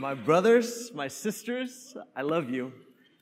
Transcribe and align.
My 0.00 0.14
brothers, 0.14 0.92
my 0.94 1.08
sisters, 1.08 1.96
I 2.14 2.22
love 2.22 2.48
you. 2.48 2.72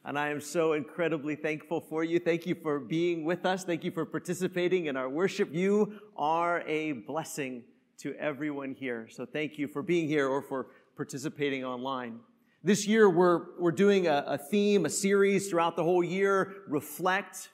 And 0.05 0.19
I 0.19 0.29
am 0.29 0.43
so 0.43 0.75
incredibly 0.75 1.35
thankful 1.35 1.81
for 1.81 2.05
you. 2.05 2.19
Thank 2.19 2.45
you 2.45 2.55
for 2.55 2.79
being 2.79 3.25
with 3.25 3.47
us. 3.47 3.65
Thank 3.65 3.83
you 3.83 3.91
for 3.91 4.05
participating 4.05 4.85
in 4.85 4.95
our 4.95 5.09
worship. 5.09 5.49
You 5.55 5.99
are 6.19 6.61
a 6.67 6.93
blessing 6.93 7.65
to 8.01 8.15
everyone 8.17 8.75
here. 8.75 9.09
So 9.11 9.25
thank 9.25 9.57
you 9.57 9.69
for 9.69 9.81
being 9.81 10.07
here 10.07 10.29
or 10.29 10.43
for 10.43 10.67
participating 10.99 11.65
online. 11.65 12.21
This 12.63 12.87
year, 12.87 13.09
we're, 13.09 13.59
we're 13.59 13.73
doing 13.73 14.07
a, 14.07 14.23
a 14.27 14.37
theme, 14.37 14.85
a 14.85 14.91
series 14.91 15.49
throughout 15.49 15.77
the 15.77 15.83
whole 15.83 16.05
year 16.05 16.57
reflect 16.69 17.49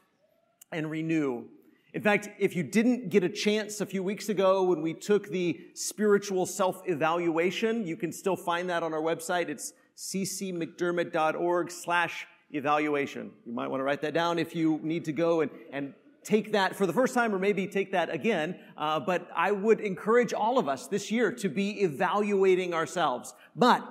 and 0.72 0.90
renew. 0.90 1.44
In 1.94 2.00
fact, 2.00 2.30
if 2.38 2.56
you 2.56 2.62
didn't 2.62 3.10
get 3.10 3.22
a 3.22 3.28
chance 3.28 3.82
a 3.82 3.86
few 3.86 4.02
weeks 4.02 4.30
ago 4.30 4.62
when 4.62 4.80
we 4.80 4.94
took 4.94 5.28
the 5.28 5.60
spiritual 5.74 6.46
self-evaluation, 6.46 7.86
you 7.86 7.96
can 7.96 8.10
still 8.12 8.36
find 8.36 8.70
that 8.70 8.82
on 8.82 8.94
our 8.94 9.02
website. 9.02 9.50
It's 9.50 9.74
ccmcdermott.org 9.98 11.70
slash 11.70 12.26
evaluation. 12.50 13.30
You 13.44 13.52
might 13.52 13.68
want 13.68 13.80
to 13.80 13.84
write 13.84 14.00
that 14.02 14.14
down 14.14 14.38
if 14.38 14.56
you 14.56 14.80
need 14.82 15.04
to 15.04 15.12
go 15.12 15.42
and, 15.42 15.50
and 15.70 15.92
take 16.24 16.52
that 16.52 16.74
for 16.74 16.86
the 16.86 16.94
first 16.94 17.12
time 17.12 17.34
or 17.34 17.38
maybe 17.38 17.66
take 17.66 17.92
that 17.92 18.08
again. 18.08 18.58
Uh, 18.78 18.98
but 18.98 19.28
I 19.36 19.52
would 19.52 19.80
encourage 19.80 20.32
all 20.32 20.58
of 20.58 20.68
us 20.68 20.86
this 20.86 21.10
year 21.10 21.30
to 21.32 21.48
be 21.50 21.82
evaluating 21.82 22.72
ourselves. 22.72 23.34
But 23.54 23.86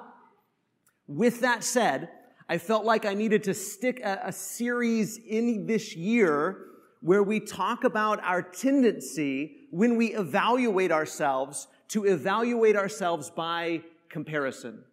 with 1.06 1.42
that 1.42 1.64
said, 1.64 2.10
I 2.50 2.58
felt 2.58 2.84
like 2.84 3.06
I 3.06 3.14
needed 3.14 3.44
to 3.44 3.54
stick 3.54 4.00
a, 4.00 4.22
a 4.26 4.32
series 4.32 5.20
in 5.20 5.68
this 5.68 5.96
year 5.96 6.66
where 7.02 7.24
we 7.24 7.40
talk 7.40 7.84
about 7.84 8.24
our 8.24 8.42
tendency 8.42 9.68
when 9.72 9.98
we 9.98 10.14
evaluate 10.14 10.92
ourselves 10.92 11.68
to 11.90 12.06
evaluate 12.06 12.76
ourselves 12.76 13.30
by 13.30 13.82
comparison. 14.10 14.84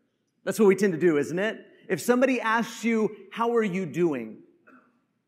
That's 0.44 0.58
what 0.58 0.66
we 0.66 0.74
tend 0.74 0.94
to 0.94 0.98
do, 0.98 1.18
isn't 1.18 1.38
it? 1.38 1.64
If 1.88 2.00
somebody 2.00 2.40
asks 2.40 2.84
you, 2.84 3.14
how 3.30 3.54
are 3.54 3.62
you 3.62 3.86
doing? 3.86 4.38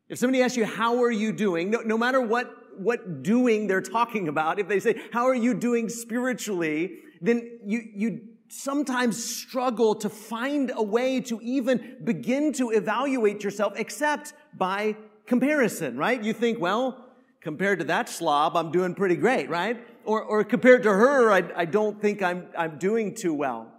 If 0.09 0.19
somebody 0.19 0.43
asks 0.43 0.57
you, 0.57 0.65
how 0.65 1.03
are 1.03 1.11
you 1.11 1.33
doing? 1.33 1.71
No, 1.71 1.81
no 1.81 1.97
matter 1.97 2.21
what, 2.21 2.51
what 2.79 3.23
doing 3.23 3.67
they're 3.67 3.81
talking 3.81 4.29
about, 4.29 4.59
if 4.59 4.67
they 4.67 4.81
say, 4.81 5.01
how 5.13 5.27
are 5.27 5.35
you 5.35 5.55
doing 5.55 5.89
spiritually? 5.89 6.99
Then 7.21 7.61
you, 7.65 7.83
you 7.95 8.21
sometimes 8.49 9.23
struggle 9.23 9.95
to 9.95 10.09
find 10.09 10.73
a 10.75 10.83
way 10.83 11.21
to 11.21 11.41
even 11.43 11.99
begin 12.03 12.53
to 12.55 12.71
evaluate 12.71 13.45
yourself 13.45 13.75
except 13.77 14.35
by 14.57 14.97
comparison, 15.31 15.97
right? 15.97 16.21
You 16.21 16.33
think, 16.33 16.59
well, 16.59 17.05
compared 17.41 17.79
to 17.79 17.85
that 17.85 18.09
slob, 18.09 18.57
I'm 18.57 18.73
doing 18.73 18.97
pretty 18.97 19.15
great, 19.15 19.49
right? 19.49 19.79
Or, 20.05 20.21
or 20.25 20.43
compared 20.43 20.83
to 20.83 20.93
her, 20.93 21.31
I, 21.31 21.49
I 21.55 21.67
don't 21.67 22.03
think 22.03 22.21
I'm, 22.21 22.49
I'm 22.59 22.79
doing 22.79 23.15
too 23.15 23.33
well. 23.33 23.73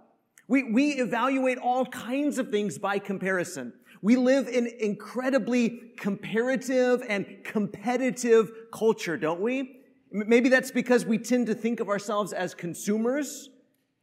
We, 0.48 0.62
we 0.72 0.92
evaluate 0.92 1.58
all 1.58 1.84
kinds 1.84 2.38
of 2.38 2.48
things 2.48 2.78
by 2.78 2.98
comparison. 2.98 3.74
We 4.00 4.16
live 4.16 4.48
in 4.48 4.66
incredibly 4.80 5.92
comparative 5.98 7.02
and 7.06 7.26
competitive 7.44 8.50
culture, 8.72 9.18
don't 9.18 9.42
we? 9.42 9.82
Maybe 10.10 10.48
that's 10.48 10.70
because 10.70 11.04
we 11.04 11.18
tend 11.18 11.48
to 11.48 11.54
think 11.54 11.80
of 11.80 11.90
ourselves 11.90 12.32
as 12.32 12.54
consumers 12.54 13.50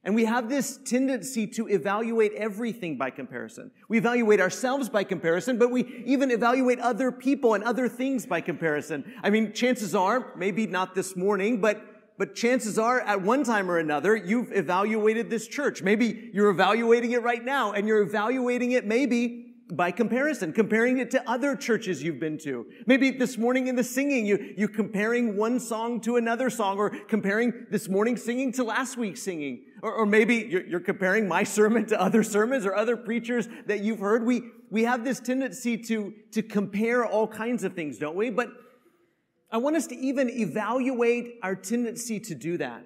and 0.04 0.16
we 0.16 0.26
have 0.26 0.48
this 0.48 0.80
tendency 0.86 1.46
to 1.46 1.68
evaluate 1.68 2.32
everything 2.34 2.98
by 2.98 3.10
comparison. 3.10 3.72
We 3.90 3.98
evaluate 3.98 4.40
ourselves 4.40 4.88
by 4.88 5.04
comparison, 5.04 5.58
but 5.58 5.72
we 5.72 6.04
even 6.06 6.32
evaluate 6.32 6.80
other 6.80 7.12
people 7.12 7.54
and 7.54 7.64
other 7.64 7.90
things 7.90 8.26
by 8.26 8.42
comparison. 8.42 9.12
I 9.22 9.30
mean, 9.30 9.52
chances 9.54 9.94
are, 9.94 10.34
maybe 10.38 10.68
not 10.68 10.96
this 10.96 11.16
morning, 11.16 11.60
but 11.60 11.86
but 12.20 12.36
chances 12.36 12.78
are 12.78 13.00
at 13.00 13.22
one 13.22 13.46
time 13.46 13.72
or 13.72 13.78
another, 13.78 14.14
you've 14.14 14.52
evaluated 14.52 15.30
this 15.30 15.48
church. 15.48 15.82
Maybe 15.82 16.30
you're 16.34 16.50
evaluating 16.50 17.14
it 17.14 17.24
right 17.24 17.44
now 17.44 17.72
and 17.72 17.88
you're 17.88 18.02
evaluating 18.02 18.74
it 18.74 18.86
maybe 18.86 19.49
by 19.72 19.92
comparison, 19.92 20.52
comparing 20.52 20.98
it 20.98 21.12
to 21.12 21.30
other 21.30 21.56
churches 21.56 22.02
you've 22.02 22.20
been 22.20 22.38
to. 22.40 22.66
Maybe 22.88 23.12
this 23.12 23.38
morning 23.38 23.68
in 23.68 23.76
the 23.76 23.84
singing, 23.84 24.26
you, 24.26 24.54
you 24.58 24.68
comparing 24.68 25.38
one 25.38 25.60
song 25.60 26.02
to 26.02 26.16
another 26.16 26.50
song 26.50 26.78
or 26.78 26.90
comparing 26.90 27.68
this 27.70 27.88
morning 27.88 28.18
singing 28.18 28.52
to 28.54 28.64
last 28.64 28.98
week's 28.98 29.22
singing. 29.22 29.66
Or, 29.84 29.94
or 29.94 30.06
maybe 30.06 30.48
you're, 30.50 30.66
you're 30.66 30.80
comparing 30.80 31.28
my 31.28 31.44
sermon 31.44 31.86
to 31.88 32.02
other 32.02 32.24
sermons 32.24 32.66
or 32.66 32.76
other 32.76 32.98
preachers 32.98 33.48
that 33.68 33.82
you've 33.82 34.00
heard. 34.00 34.26
We, 34.26 34.42
we 34.72 34.84
have 34.86 35.04
this 35.04 35.20
tendency 35.20 35.78
to, 35.78 36.14
to 36.32 36.42
compare 36.42 37.06
all 37.06 37.28
kinds 37.28 37.64
of 37.64 37.74
things, 37.74 38.00
don't 38.00 38.16
we? 38.16 38.32
But 38.32 38.50
I 39.52 39.58
want 39.58 39.76
us 39.76 39.86
to 39.88 39.96
even 39.96 40.30
evaluate 40.30 41.36
our 41.44 41.56
tendency 41.56 42.20
to 42.22 42.36
do 42.36 42.58
that. 42.58 42.86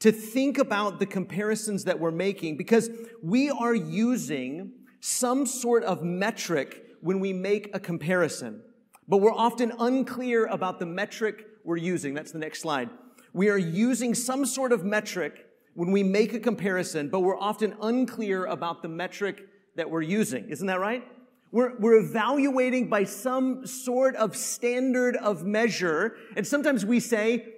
To 0.00 0.12
think 0.12 0.58
about 0.58 1.00
the 1.00 1.06
comparisons 1.06 1.84
that 1.84 1.98
we're 1.98 2.12
making 2.12 2.56
because 2.56 2.88
we 3.22 3.50
are 3.50 3.74
using 3.74 4.72
some 5.00 5.46
sort 5.46 5.84
of 5.84 6.02
metric 6.02 6.84
when 7.00 7.20
we 7.20 7.32
make 7.32 7.74
a 7.74 7.80
comparison, 7.80 8.62
but 9.06 9.18
we're 9.18 9.32
often 9.32 9.72
unclear 9.78 10.46
about 10.46 10.78
the 10.78 10.86
metric 10.86 11.46
we're 11.64 11.76
using. 11.76 12.14
That's 12.14 12.32
the 12.32 12.38
next 12.38 12.60
slide. 12.60 12.90
We 13.32 13.48
are 13.50 13.58
using 13.58 14.14
some 14.14 14.44
sort 14.46 14.72
of 14.72 14.84
metric 14.84 15.46
when 15.74 15.92
we 15.92 16.02
make 16.02 16.34
a 16.34 16.40
comparison, 16.40 17.08
but 17.08 17.20
we're 17.20 17.38
often 17.38 17.76
unclear 17.80 18.46
about 18.46 18.82
the 18.82 18.88
metric 18.88 19.46
that 19.76 19.88
we're 19.88 20.02
using. 20.02 20.48
Isn't 20.48 20.66
that 20.66 20.80
right? 20.80 21.04
We're, 21.50 21.78
we're 21.78 21.98
evaluating 22.00 22.88
by 22.88 23.04
some 23.04 23.66
sort 23.66 24.16
of 24.16 24.36
standard 24.36 25.16
of 25.16 25.44
measure, 25.44 26.16
and 26.36 26.46
sometimes 26.46 26.84
we 26.84 27.00
say, 27.00 27.54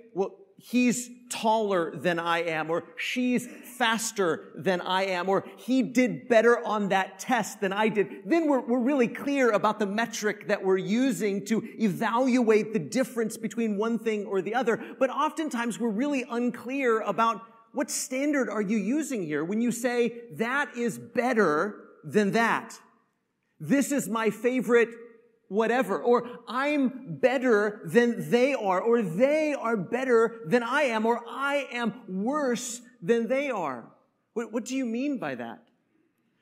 he's 0.61 1.11
taller 1.31 1.97
than 1.97 2.19
I 2.19 2.43
am, 2.43 2.71
or 2.71 2.85
she's 2.97 3.47
faster 3.47 4.49
than 4.55 4.81
I 4.81 5.07
am, 5.07 5.29
or 5.29 5.45
he 5.57 5.83
did 5.83 6.29
better 6.29 6.65
on 6.67 6.89
that 6.91 7.19
test 7.19 7.61
than 7.61 7.73
I 7.73 7.89
did, 7.89 8.09
then 8.27 8.47
we're, 8.47 8.61
we're 8.61 8.81
really 8.81 9.09
clear 9.09 9.53
about 9.53 9.79
the 9.79 9.87
metric 9.87 10.49
that 10.49 10.63
we're 10.63 10.77
using 10.77 11.45
to 11.47 11.63
evaluate 11.79 12.73
the 12.73 12.79
difference 12.79 13.37
between 13.37 13.79
one 13.79 13.99
thing 13.99 14.27
or 14.27 14.43
the 14.43 14.55
other. 14.55 14.83
But 14.99 15.11
oftentimes 15.11 15.81
we're 15.81 15.89
really 15.89 16.25
unclear 16.29 17.01
about 17.01 17.41
what 17.73 17.91
standard 17.91 18.51
are 18.51 18.63
you 18.63 18.77
using 18.77 19.23
here 19.23 19.45
when 19.45 19.61
you 19.61 19.73
say 19.73 20.23
that 20.33 20.77
is 20.77 20.99
better 20.99 21.77
than 22.05 22.33
that? 22.33 22.79
This 23.61 23.93
is 23.93 24.09
my 24.09 24.31
favorite 24.31 24.89
whatever, 25.51 26.01
or 26.01 26.29
I'm 26.47 27.17
better 27.17 27.81
than 27.85 28.31
they 28.31 28.55
are, 28.55 28.81
or 28.81 29.03
they 29.03 29.53
are 29.53 29.77
better 29.77 30.43
than 30.47 30.63
I 30.63 30.83
am, 30.83 31.05
or 31.05 31.25
I 31.29 31.67
am 31.73 31.93
worse 32.09 32.81
than 33.03 33.27
they 33.27 33.51
are. 33.51 33.91
What, 34.35 34.53
what 34.53 34.65
do 34.65 34.77
you 34.77 34.87
mean 34.87 35.19
by 35.19 35.35
that? 35.35 35.65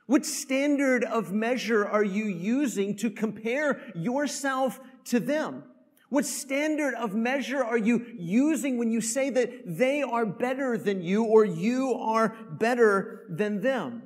What 0.04 0.26
standard 0.26 1.04
of 1.04 1.32
measure 1.32 1.86
are 1.86 2.04
you 2.04 2.26
using 2.26 2.96
to 2.96 3.10
compare 3.10 3.80
yourself 3.94 4.78
to 5.06 5.20
them? 5.20 5.64
What 6.10 6.26
standard 6.26 6.92
of 6.92 7.14
measure 7.14 7.64
are 7.64 7.78
you 7.78 8.04
using 8.18 8.76
when 8.76 8.90
you 8.90 9.00
say 9.00 9.30
that 9.30 9.62
they 9.64 10.02
are 10.02 10.26
better 10.26 10.76
than 10.76 11.00
you 11.00 11.24
or 11.24 11.46
you 11.46 11.94
are 11.94 12.36
better 12.50 13.24
than 13.30 13.62
them? 13.62 14.02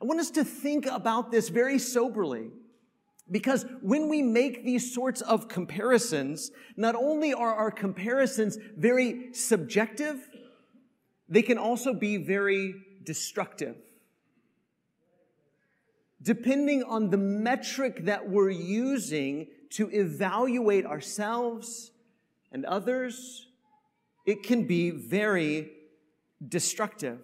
I 0.00 0.06
want 0.06 0.20
us 0.20 0.30
to 0.30 0.44
think 0.44 0.86
about 0.86 1.30
this 1.30 1.50
very 1.50 1.78
soberly. 1.78 2.52
Because 3.30 3.66
when 3.82 4.08
we 4.08 4.22
make 4.22 4.64
these 4.64 4.94
sorts 4.94 5.20
of 5.20 5.48
comparisons, 5.48 6.50
not 6.76 6.94
only 6.94 7.34
are 7.34 7.54
our 7.54 7.70
comparisons 7.70 8.56
very 8.76 9.34
subjective, 9.34 10.16
they 11.28 11.42
can 11.42 11.58
also 11.58 11.92
be 11.92 12.16
very 12.16 12.74
destructive. 13.04 13.76
Depending 16.22 16.82
on 16.82 17.10
the 17.10 17.18
metric 17.18 18.04
that 18.06 18.28
we're 18.28 18.50
using 18.50 19.46
to 19.70 19.90
evaluate 19.92 20.86
ourselves 20.86 21.92
and 22.50 22.64
others, 22.64 23.46
it 24.26 24.42
can 24.42 24.66
be 24.66 24.90
very 24.90 25.70
destructive. 26.46 27.20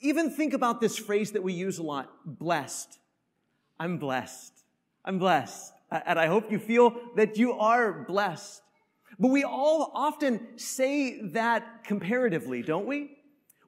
Even 0.00 0.30
think 0.30 0.52
about 0.52 0.80
this 0.80 0.98
phrase 0.98 1.32
that 1.32 1.42
we 1.42 1.52
use 1.52 1.78
a 1.78 1.82
lot 1.82 2.10
blessed. 2.24 2.98
I'm 3.78 3.98
blessed. 3.98 4.55
I'm 5.06 5.18
blessed. 5.18 5.72
And 5.90 6.18
I 6.18 6.26
hope 6.26 6.50
you 6.50 6.58
feel 6.58 6.96
that 7.14 7.38
you 7.38 7.52
are 7.52 8.04
blessed. 8.04 8.62
But 9.18 9.28
we 9.28 9.44
all 9.44 9.92
often 9.94 10.58
say 10.58 11.20
that 11.28 11.84
comparatively, 11.84 12.62
don't 12.62 12.86
we? 12.86 13.16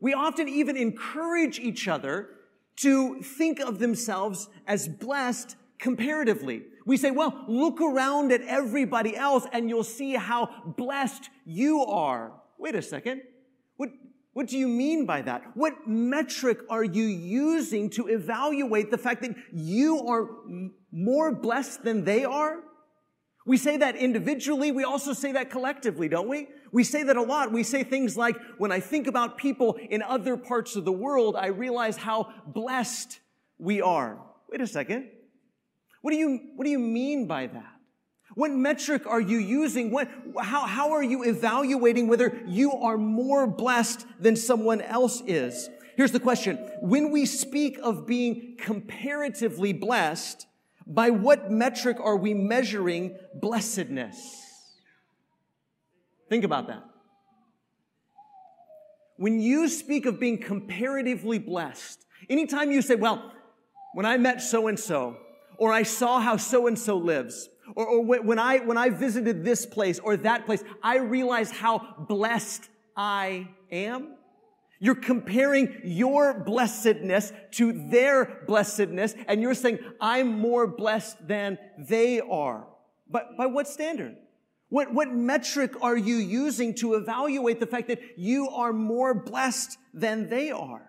We 0.01 0.15
often 0.15 0.49
even 0.49 0.77
encourage 0.77 1.59
each 1.59 1.89
other 1.89 2.31
to 2.77 3.23
think 3.23 3.61
of 3.61 3.79
themselves 3.79 4.49
as 4.67 4.89
blessed 4.89 5.57
comparatively. 5.79 6.65
We 6.87 6.97
say, 6.97 7.11
well, 7.11 7.45
look 7.47 7.81
around 7.81 8.33
at 8.33 8.43
everybody 8.43 9.17
else 9.17 9.47
and 9.53 9.69
you'll 9.69 9.85
see 9.85 10.15
how 10.15 10.49
blessed 10.77 11.31
you 11.45 11.83
are. 11.83 12.33
Wait 12.59 12.75
a 12.75 12.83
second. 12.83 13.23
What, 14.39 14.47
do 14.47 14.57
you 14.57 14.69
mean 14.69 15.05
by 15.05 15.23
that? 15.23 15.43
What 15.55 15.89
metric 15.89 16.61
are 16.71 16.85
you 16.85 17.03
using 17.03 17.91
to 17.91 18.07
evaluate 18.07 18.89
the 18.89 18.97
fact 18.97 19.23
that 19.23 19.35
you 19.53 20.07
are 20.07 20.29
more 20.93 21.35
blessed 21.35 21.83
than 21.83 22.05
they 22.05 22.25
are? 22.25 22.61
We 23.47 23.57
say 23.57 23.79
that 23.79 23.97
individually. 23.97 24.71
We 24.71 24.85
also 24.85 25.13
say 25.13 25.33
that 25.33 25.51
collectively, 25.51 26.09
don't 26.09 26.29
we? 26.29 26.47
We 26.71 26.85
say 26.85 27.03
that 27.03 27.17
a 27.17 27.23
lot. 27.23 27.51
We 27.51 27.65
say 27.65 27.83
things 27.83 28.17
like, 28.17 28.37
when 28.59 28.71
I 28.71 28.79
think 28.79 29.09
about 29.09 29.39
people 29.39 29.77
in 29.91 30.03
other 30.03 30.37
parts 30.37 30.77
of 30.77 30.85
the 30.85 30.93
world, 30.93 31.35
I 31.35 31.49
realize 31.49 31.97
how 31.97 32.33
blessed 32.47 33.19
we 33.59 33.83
are. 33.83 34.21
Wait 34.49 34.61
a 34.61 34.69
second. 34.69 35.11
What 36.01 36.13
do 36.13 36.17
you, 36.17 36.39
what 36.55 36.65
do 36.65 36.71
you 36.71 36.79
mean 36.79 37.27
by 37.27 37.49
that? 37.49 37.78
What 38.39 38.53
metric 38.53 39.05
are 39.05 39.21
you 39.21 39.39
using? 39.39 39.91
What, 39.91 40.09
how, 40.41 40.65
how 40.65 40.93
are 40.93 41.03
you 41.03 41.25
evaluating 41.25 42.07
whether 42.07 42.41
you 42.47 42.71
are 42.71 42.97
more 42.97 43.49
blessed 43.49 44.07
than 44.21 44.37
someone 44.37 44.81
else 44.81 45.21
is? 45.27 45.69
Here's 45.97 46.13
the 46.13 46.21
question. 46.21 46.55
When 46.81 47.11
we 47.11 47.27
speak 47.27 47.81
of 47.83 48.07
being 48.07 48.55
comparatively 48.57 49.73
blessed, 49.73 50.47
by 50.87 51.11
what 51.11 51.51
metric 51.51 51.97
are 51.99 52.17
we 52.17 52.33
measuring 52.33 53.19
blessedness? 53.35 54.17
Think 56.31 56.45
about 56.45 56.69
that. 56.69 56.85
When 59.17 59.41
you 59.41 59.69
speak 59.69 60.07
of 60.07 60.21
being 60.21 60.39
comparatively 60.39 61.41
blessed, 61.41 62.07
anytime 62.31 62.71
you 62.71 62.83
say, 62.83 62.95
well, 62.95 63.33
when 63.95 64.07
I 64.07 64.17
met 64.17 64.41
so 64.41 64.69
and 64.69 64.79
so, 64.79 65.17
or 65.57 65.73
I 65.73 65.83
saw 65.83 66.21
how 66.21 66.37
so 66.37 66.69
and 66.69 66.79
so 66.79 66.97
lives, 66.97 67.49
or, 67.75 67.87
or 67.87 68.05
when 68.05 68.39
I, 68.39 68.59
when 68.59 68.77
I 68.77 68.91
visited 68.91 69.45
this 69.45 69.67
place 69.67 69.99
or 69.99 70.17
that 70.19 70.47
place, 70.47 70.63
I 70.83 70.99
realized 70.99 71.55
how 71.55 71.95
blessed 72.09 72.69
I 72.97 73.49
am. 73.71 74.15
You're 74.81 74.95
comparing 74.95 75.81
your 75.83 76.35
blessedness 76.35 77.33
to 77.53 77.89
their 77.91 78.45
blessedness, 78.47 79.15
and 79.27 79.43
you're 79.43 79.55
saying, 79.55 79.81
I'm 80.01 80.39
more 80.39 80.67
blessed 80.67 81.27
than 81.27 81.59
they 81.77 82.21
are. 82.21 82.67
But 83.11 83.37
by 83.37 83.47
what 83.47 83.67
standard? 83.67 84.17
What, 84.69 84.93
what 84.93 85.13
metric 85.13 85.75
are 85.81 85.97
you 85.97 86.17
using 86.17 86.75
to 86.75 86.95
evaluate 86.95 87.59
the 87.59 87.67
fact 87.67 87.89
that 87.89 88.01
you 88.17 88.49
are 88.51 88.73
more 88.73 89.15
blessed 89.15 89.79
than 89.95 90.29
they 90.29 90.51
are? 90.51 90.88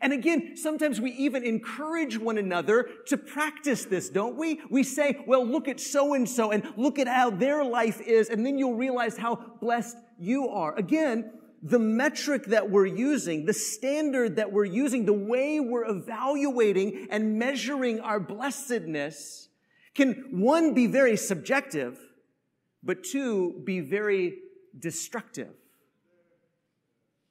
And 0.00 0.12
again, 0.12 0.56
sometimes 0.56 1.00
we 1.00 1.12
even 1.12 1.44
encourage 1.44 2.18
one 2.18 2.38
another 2.38 2.88
to 3.06 3.16
practice 3.16 3.84
this, 3.84 4.08
don't 4.08 4.36
we? 4.36 4.60
We 4.70 4.82
say, 4.82 5.22
well, 5.26 5.46
look 5.46 5.68
at 5.68 5.80
so 5.80 6.14
and 6.14 6.28
so 6.28 6.50
and 6.50 6.72
look 6.76 6.98
at 6.98 7.08
how 7.08 7.30
their 7.30 7.64
life 7.64 8.00
is, 8.00 8.28
and 8.28 8.44
then 8.44 8.58
you'll 8.58 8.74
realize 8.76 9.16
how 9.16 9.36
blessed 9.60 9.96
you 10.18 10.48
are. 10.48 10.74
Again, 10.76 11.32
the 11.62 11.78
metric 11.78 12.46
that 12.46 12.70
we're 12.70 12.86
using, 12.86 13.46
the 13.46 13.54
standard 13.54 14.36
that 14.36 14.52
we're 14.52 14.66
using, 14.66 15.06
the 15.06 15.14
way 15.14 15.60
we're 15.60 15.88
evaluating 15.88 17.06
and 17.10 17.38
measuring 17.38 18.00
our 18.00 18.20
blessedness 18.20 19.48
can 19.94 20.12
one 20.30 20.74
be 20.74 20.86
very 20.86 21.16
subjective, 21.16 21.98
but 22.82 23.02
two 23.02 23.62
be 23.64 23.80
very 23.80 24.34
destructive. 24.78 25.54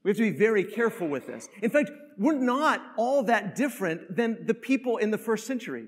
We 0.03 0.09
have 0.09 0.17
to 0.17 0.31
be 0.31 0.37
very 0.37 0.63
careful 0.63 1.07
with 1.07 1.27
this. 1.27 1.47
In 1.61 1.69
fact, 1.69 1.91
we're 2.17 2.37
not 2.37 2.81
all 2.97 3.23
that 3.23 3.55
different 3.55 4.15
than 4.15 4.45
the 4.45 4.53
people 4.53 4.97
in 4.97 5.11
the 5.11 5.17
first 5.17 5.47
century. 5.47 5.87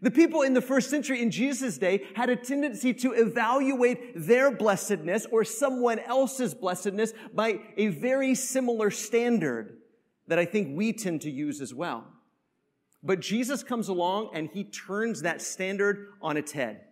The 0.00 0.10
people 0.10 0.42
in 0.42 0.54
the 0.54 0.62
first 0.62 0.90
century 0.90 1.20
in 1.20 1.30
Jesus' 1.30 1.76
day 1.76 2.06
had 2.14 2.30
a 2.30 2.36
tendency 2.36 2.94
to 2.94 3.12
evaluate 3.12 4.12
their 4.14 4.50
blessedness 4.50 5.26
or 5.32 5.44
someone 5.44 5.98
else's 5.98 6.54
blessedness 6.54 7.12
by 7.34 7.60
a 7.76 7.88
very 7.88 8.34
similar 8.34 8.90
standard 8.90 9.78
that 10.28 10.38
I 10.38 10.44
think 10.44 10.76
we 10.76 10.92
tend 10.92 11.22
to 11.22 11.30
use 11.30 11.60
as 11.60 11.74
well. 11.74 12.06
But 13.02 13.20
Jesus 13.20 13.64
comes 13.64 13.88
along 13.88 14.30
and 14.34 14.48
he 14.52 14.64
turns 14.64 15.22
that 15.22 15.42
standard 15.42 16.08
on 16.22 16.36
its 16.36 16.52
head. 16.52 16.82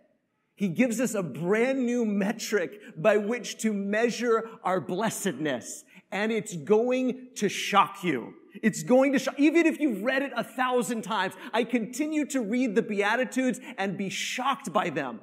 He 0.55 0.69
gives 0.69 0.99
us 0.99 1.13
a 1.13 1.21
brand 1.21 1.85
new 1.85 2.03
metric 2.03 2.79
by 2.97 3.17
which 3.17 3.59
to 3.59 3.71
measure 3.73 4.49
our 4.63 4.81
blessedness, 4.81 5.83
and 6.11 6.31
it's 6.31 6.55
going 6.55 7.29
to 7.35 7.49
shock 7.49 8.03
you. 8.03 8.33
It's 8.63 8.83
going 8.83 9.13
to 9.13 9.19
shock, 9.19 9.39
even 9.39 9.65
if 9.65 9.79
you've 9.79 10.03
read 10.03 10.21
it 10.23 10.31
a 10.35 10.43
thousand 10.43 11.03
times. 11.03 11.33
I 11.53 11.63
continue 11.63 12.25
to 12.27 12.41
read 12.41 12.75
the 12.75 12.81
Beatitudes 12.81 13.59
and 13.77 13.97
be 13.97 14.09
shocked 14.09 14.71
by 14.73 14.89
them. 14.89 15.21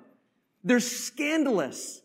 They're 0.63 0.81
scandalous 0.81 2.03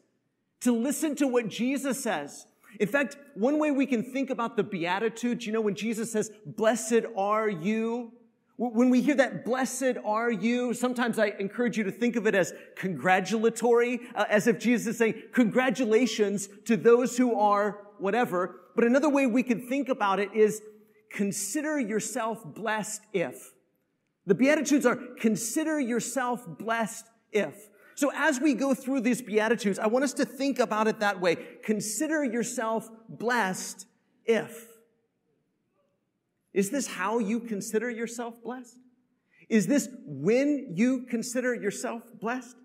to 0.61 0.71
listen 0.71 1.15
to 1.15 1.27
what 1.27 1.47
Jesus 1.47 2.01
says. 2.01 2.45
In 2.79 2.87
fact, 2.87 3.17
one 3.35 3.59
way 3.59 3.71
we 3.71 3.85
can 3.85 4.03
think 4.03 4.29
about 4.29 4.57
the 4.57 4.63
Beatitudes, 4.63 5.45
you 5.45 5.53
know, 5.53 5.61
when 5.61 5.75
Jesus 5.75 6.11
says, 6.11 6.31
blessed 6.45 7.05
are 7.15 7.49
you, 7.49 8.11
when 8.57 8.89
we 8.89 9.01
hear 9.01 9.15
that, 9.15 9.45
blessed 9.45 9.95
are 10.03 10.29
you, 10.29 10.73
sometimes 10.73 11.17
I 11.17 11.27
encourage 11.39 11.77
you 11.77 11.85
to 11.85 11.91
think 11.91 12.17
of 12.17 12.27
it 12.27 12.35
as 12.35 12.53
congratulatory, 12.75 14.01
uh, 14.13 14.25
as 14.29 14.47
if 14.47 14.59
Jesus 14.59 14.87
is 14.87 14.97
saying, 14.97 15.23
congratulations 15.33 16.49
to 16.65 16.75
those 16.75 17.15
who 17.15 17.39
are 17.39 17.79
whatever. 18.01 18.61
But 18.75 18.85
another 18.85 19.09
way 19.09 19.27
we 19.27 19.43
can 19.43 19.67
think 19.67 19.89
about 19.89 20.19
it 20.19 20.33
is 20.33 20.61
consider 21.11 21.79
yourself 21.79 22.43
blessed 22.45 23.01
if. 23.13 23.53
The 24.25 24.35
Beatitudes 24.35 24.85
are 24.85 24.95
consider 24.95 25.79
yourself 25.79 26.45
blessed 26.47 27.05
if. 27.31 27.69
So 27.95 28.11
as 28.15 28.39
we 28.39 28.53
go 28.53 28.73
through 28.73 29.01
these 29.01 29.21
Beatitudes, 29.21 29.77
I 29.77 29.87
want 29.87 30.05
us 30.05 30.13
to 30.13 30.25
think 30.25 30.59
about 30.59 30.87
it 30.87 30.99
that 30.99 31.19
way. 31.19 31.35
Consider 31.63 32.23
yourself 32.23 32.89
blessed 33.09 33.87
if. 34.25 34.67
Is 36.53 36.69
this 36.69 36.87
how 36.87 37.19
you 37.19 37.41
consider 37.41 37.89
yourself 37.89 38.35
blessed? 38.43 38.77
Is 39.49 39.67
this 39.67 39.89
when 40.05 40.73
you 40.75 41.07
consider 41.09 41.53
yourself 41.53 42.03
blessed? 42.19 42.55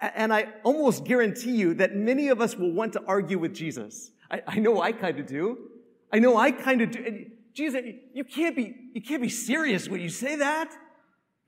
And 0.00 0.32
I 0.32 0.48
almost 0.64 1.04
guarantee 1.04 1.54
you 1.54 1.74
that 1.74 1.94
many 1.94 2.28
of 2.28 2.40
us 2.40 2.56
will 2.56 2.72
want 2.72 2.94
to 2.94 3.02
argue 3.06 3.38
with 3.38 3.54
Jesus. 3.54 4.10
I, 4.30 4.42
I 4.46 4.58
know 4.58 4.80
I 4.80 4.92
kind 4.92 5.18
of 5.18 5.26
do. 5.26 5.70
I 6.12 6.18
know 6.18 6.36
I 6.36 6.50
kind 6.50 6.80
of 6.80 6.90
do. 6.90 7.26
Jesus, 7.52 7.82
you 8.12 8.24
can't 8.24 8.56
be, 8.56 8.74
you 8.92 9.00
can't 9.00 9.22
be 9.22 9.28
serious 9.28 9.88
when 9.88 10.00
you 10.00 10.08
say 10.08 10.36
that. 10.36 10.72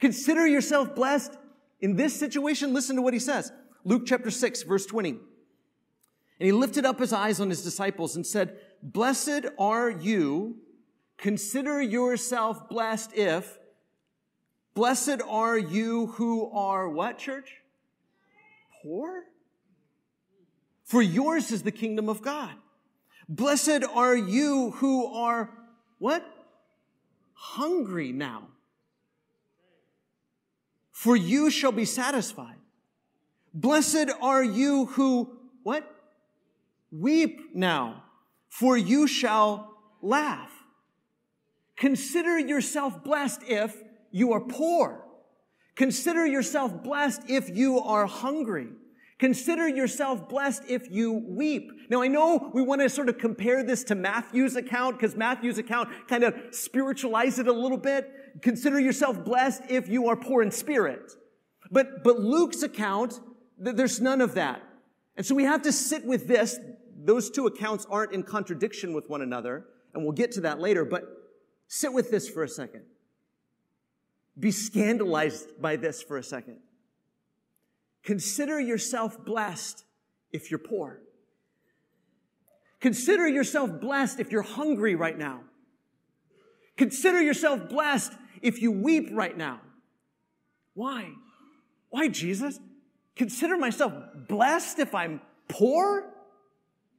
Consider 0.01 0.47
yourself 0.47 0.95
blessed. 0.95 1.37
In 1.81 1.97
this 1.97 2.19
situation, 2.19 2.73
listen 2.73 2.97
to 2.97 3.03
what 3.03 3.13
he 3.13 3.21
says. 3.21 3.53
Luke 3.85 4.03
chapter 4.07 4.31
6, 4.31 4.63
verse 4.63 4.87
20. 4.87 5.11
And 5.11 5.19
he 6.39 6.53
lifted 6.53 6.85
up 6.85 6.99
his 6.99 7.13
eyes 7.13 7.41
on 7.41 7.51
his 7.51 7.63
disciples 7.63 8.17
and 8.17 8.27
said, 8.27 8.59
Blessed 8.83 9.47
are 9.59 9.91
you. 9.91 10.57
Consider 11.17 11.81
yourself 11.81 12.69
blessed 12.69 13.13
if. 13.15 13.59
Blessed 14.75 15.23
are 15.27 15.57
you 15.57 16.09
who 16.09 16.51
are 16.51 16.89
what, 16.89 17.19
church? 17.19 17.63
Poor? 18.83 19.25
For 20.85 21.01
yours 21.01 21.51
is 21.51 21.63
the 21.63 21.73
kingdom 21.73 22.09
of 22.09 22.21
God. 22.23 22.55
Blessed 23.29 23.83
are 23.93 24.17
you 24.17 24.71
who 24.73 25.07
are 25.07 25.51
what? 25.99 26.25
Hungry 27.33 28.13
now. 28.13 28.49
For 30.93 31.17
you 31.17 31.51
shall 31.51 31.73
be 31.73 31.85
satisfied. 31.85 32.57
Blessed 33.53 34.11
are 34.21 34.45
you 34.45 34.87
who, 34.87 35.39
what? 35.63 35.91
Weep 36.91 37.55
now, 37.55 38.05
for 38.49 38.77
you 38.77 39.07
shall 39.07 39.75
laugh. 40.03 40.53
Consider 41.77 42.39
yourself 42.39 43.03
blessed 43.03 43.43
if 43.47 43.77
you 44.11 44.33
are 44.33 44.41
poor. 44.41 45.05
Consider 45.75 46.27
yourself 46.27 46.83
blessed 46.83 47.23
if 47.29 47.51
you 47.55 47.81
are 47.81 48.07
hungry. 48.07 48.69
Consider 49.19 49.67
yourself 49.67 50.29
blessed 50.29 50.65
if 50.69 50.91
you 50.91 51.13
weep. 51.13 51.73
Now, 51.89 52.03
I 52.03 52.09
know 52.09 52.51
we 52.53 52.61
want 52.61 52.83
to 52.83 52.91
sort 52.91 53.09
of 53.09 53.17
compare 53.17 53.63
this 53.63 53.83
to 53.85 53.95
Matthew's 53.95 54.57
account 54.57 54.99
because 54.99 55.17
Matthew's 55.17 55.57
account 55.57 55.89
kind 56.07 56.23
of 56.23 56.35
spiritualize 56.51 57.39
it 57.39 57.49
a 57.49 57.53
little 57.53 57.79
bit. 57.79 58.11
Consider 58.43 58.79
yourself 58.79 59.25
blessed 59.25 59.63
if 59.71 59.89
you 59.89 60.09
are 60.09 60.17
poor 60.17 60.43
in 60.43 60.51
spirit. 60.51 61.13
But, 61.71 62.05
but 62.05 62.21
Luke's 62.21 62.63
account, 62.63 63.19
there's 63.59 64.01
none 64.01 64.21
of 64.21 64.35
that. 64.35 64.63
And 65.17 65.25
so 65.25 65.35
we 65.35 65.45
have 65.45 65.63
to 65.63 65.73
sit 65.73 66.05
with 66.05 66.29
this. 66.29 66.59
Those 66.95 67.31
two 67.31 67.47
accounts 67.47 67.87
aren't 67.89 68.13
in 68.13 68.23
contradiction 68.23 68.93
with 68.93 69.09
one 69.09 69.23
another, 69.23 69.65
and 69.95 70.03
we'll 70.03 70.13
get 70.13 70.33
to 70.33 70.43
that 70.43 70.61
later, 70.61 70.85
but 70.85 71.05
sit 71.69 71.93
with 71.93 72.11
this 72.11 72.29
for 72.29 72.43
a 72.43 72.49
second. 72.49 72.83
Be 74.39 74.51
scandalized 74.51 75.61
by 75.61 75.77
this 75.77 76.03
for 76.03 76.19
a 76.19 76.23
second. 76.23 76.59
Consider 78.07 78.61
yourself 78.61 79.25
blessed 79.25 79.85
if 80.33 80.49
you're 80.49 80.61
poor. 80.61 81.01
Consider 82.81 83.27
yourself 83.27 83.81
blessed 83.81 84.21
if 84.21 84.31
you're 84.31 84.43
hungry 84.43 84.95
right 84.95 85.19
now. 85.19 85.41
Consider 86.77 87.21
yourself 87.21 87.69
blessed 87.69 88.13
if 88.43 88.63
you 88.63 88.71
weep 88.71 89.09
right 89.11 89.37
now. 89.37 89.61
Why? 90.75 91.11
Why, 91.91 92.07
Jesus? 92.07 92.61
Consider 93.17 93.57
myself 93.57 93.93
blessed 94.29 94.79
if 94.79 94.95
I'm 94.95 95.21
poor? 95.49 96.05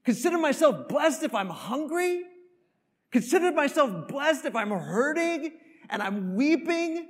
Consider 0.04 0.38
myself 0.38 0.90
blessed 0.90 1.24
if 1.24 1.34
I'm 1.34 1.50
hungry? 1.50 2.24
Consider 3.12 3.54
myself 3.54 4.10
blessed 4.10 4.44
if 4.44 4.58
I'm 4.58 4.72
hurting 4.72 5.54
and 5.90 6.02
I'm 6.02 6.36
weeping 6.36 7.08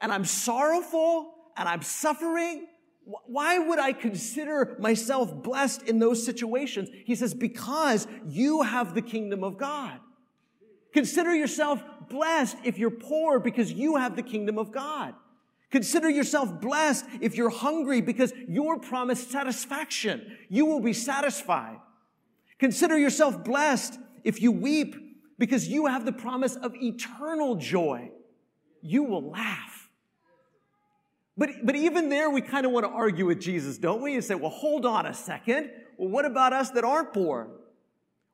and 0.00 0.12
I'm 0.12 0.24
sorrowful 0.24 1.34
and 1.56 1.68
I'm 1.68 1.82
suffering? 1.82 2.68
Why 3.26 3.58
would 3.58 3.78
I 3.78 3.92
consider 3.92 4.76
myself 4.78 5.42
blessed 5.42 5.82
in 5.82 5.98
those 5.98 6.24
situations? 6.24 6.88
He 7.04 7.14
says, 7.14 7.34
because 7.34 8.06
you 8.26 8.62
have 8.62 8.94
the 8.94 9.02
kingdom 9.02 9.42
of 9.42 9.58
God. 9.58 9.98
Consider 10.92 11.34
yourself 11.34 11.82
blessed 12.08 12.56
if 12.64 12.78
you're 12.78 12.90
poor 12.90 13.38
because 13.38 13.72
you 13.72 13.96
have 13.96 14.16
the 14.16 14.22
kingdom 14.22 14.58
of 14.58 14.72
God. 14.72 15.14
Consider 15.70 16.10
yourself 16.10 16.60
blessed 16.60 17.04
if 17.20 17.36
you're 17.36 17.50
hungry 17.50 18.00
because 18.00 18.32
you're 18.48 18.78
promised 18.78 19.30
satisfaction. 19.30 20.36
You 20.48 20.66
will 20.66 20.80
be 20.80 20.92
satisfied. 20.92 21.78
Consider 22.58 22.98
yourself 22.98 23.44
blessed 23.44 23.98
if 24.24 24.42
you 24.42 24.52
weep 24.52 24.96
because 25.38 25.68
you 25.68 25.86
have 25.86 26.04
the 26.04 26.12
promise 26.12 26.56
of 26.56 26.74
eternal 26.74 27.54
joy. 27.54 28.10
You 28.82 29.04
will 29.04 29.30
laugh. 29.30 29.69
But, 31.40 31.64
but 31.64 31.74
even 31.74 32.10
there, 32.10 32.28
we 32.28 32.42
kind 32.42 32.66
of 32.66 32.72
want 32.72 32.84
to 32.84 32.90
argue 32.90 33.24
with 33.24 33.40
Jesus, 33.40 33.78
don't 33.78 34.02
we? 34.02 34.14
And 34.14 34.22
say, 34.22 34.34
well, 34.34 34.50
hold 34.50 34.84
on 34.84 35.06
a 35.06 35.14
second. 35.14 35.70
Well, 35.96 36.10
what 36.10 36.26
about 36.26 36.52
us 36.52 36.68
that 36.72 36.84
aren't 36.84 37.14
poor? 37.14 37.48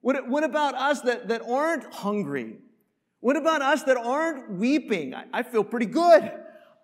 What, 0.01 0.29
what 0.29 0.43
about 0.43 0.75
us 0.75 1.03
that, 1.03 1.29
that 1.29 1.41
aren't 1.49 1.85
hungry? 1.95 2.57
What 3.21 3.37
about 3.37 3.63
us 3.63 3.85
that 3.85 3.97
aren't 3.97 4.51
weeping? 4.51 5.15
I, 5.15 5.27
I 5.33 5.43
feel 5.45 5.63
pretty 5.63 5.87
good. 5.87 6.33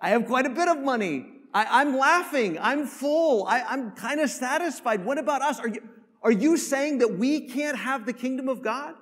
I 0.01 0.11
have 0.11 0.27
quite 0.27 0.47
a 0.47 0.51
bit 0.51 0.69
of 0.69 0.79
money. 0.79 1.27
I, 1.53 1.83
am 1.83 1.99
laughing. 1.99 2.57
I'm 2.61 2.87
full. 2.87 3.45
I, 3.49 3.63
I'm 3.63 3.91
kind 3.91 4.21
of 4.21 4.31
satisfied. 4.31 5.05
What 5.05 5.19
about 5.19 5.43
us? 5.43 5.59
Are 5.59 5.67
you, 5.67 5.83
are 6.23 6.31
you 6.31 6.57
saying 6.57 6.99
that 6.99 7.19
we 7.19 7.49
can't 7.49 7.77
have 7.77 8.07
the 8.07 8.13
kingdom 8.13 8.49
of 8.49 8.63
God? 8.63 8.95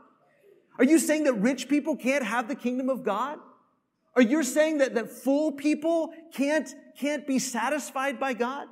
Are 0.78 0.84
you 0.84 0.98
saying 0.98 1.24
that 1.24 1.34
rich 1.34 1.68
people 1.68 1.96
can't 1.96 2.24
have 2.24 2.48
the 2.48 2.54
kingdom 2.54 2.88
of 2.88 3.04
God? 3.04 3.40
Are 4.20 4.22
you 4.22 4.42
saying 4.42 4.78
that, 4.78 4.96
that 4.96 5.08
full 5.08 5.50
people 5.50 6.12
can't, 6.30 6.68
can't 6.98 7.26
be 7.26 7.38
satisfied 7.38 8.20
by 8.20 8.34
God? 8.34 8.68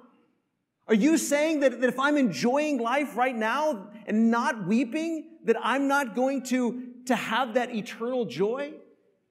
Are 0.87 0.95
you 0.95 1.17
saying 1.17 1.61
that, 1.61 1.81
that 1.81 1.89
if 1.89 1.99
I'm 1.99 2.19
enjoying 2.19 2.79
life 2.79 3.17
right 3.17 3.35
now 3.35 3.89
and 4.05 4.31
not 4.31 4.67
weeping, 4.67 5.39
that 5.45 5.57
I'm 5.63 5.89
not 5.89 6.15
going 6.15 6.43
to, 6.53 6.89
to 7.07 7.17
have 7.17 7.55
that 7.55 7.75
eternal 7.75 8.27
joy? 8.27 8.75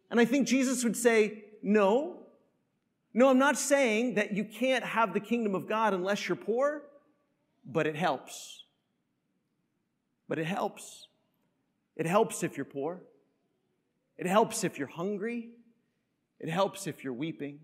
And 0.10 0.20
I 0.20 0.26
think 0.26 0.48
Jesus 0.48 0.84
would 0.84 0.98
say, 0.98 1.44
no, 1.62 2.24
no, 3.14 3.30
I'm 3.30 3.38
not 3.38 3.56
saying 3.56 4.16
that 4.16 4.36
you 4.36 4.44
can't 4.44 4.84
have 4.84 5.14
the 5.14 5.20
kingdom 5.20 5.54
of 5.54 5.70
God 5.70 5.94
unless 5.94 6.28
you're 6.28 6.36
poor, 6.36 6.82
but 7.64 7.86
it 7.86 7.96
helps. 7.96 8.64
But 10.28 10.40
it 10.40 10.46
helps. 10.46 11.10
It 11.96 12.08
helps 12.08 12.42
if 12.42 12.58
you're 12.58 12.66
poor. 12.66 13.04
It 14.18 14.26
helps 14.26 14.64
if 14.64 14.80
you're 14.80 14.88
hungry. 14.88 15.52
It 16.40 16.50
helps 16.50 16.88
if 16.88 17.04
you're 17.04 17.14
weeping. 17.14 17.60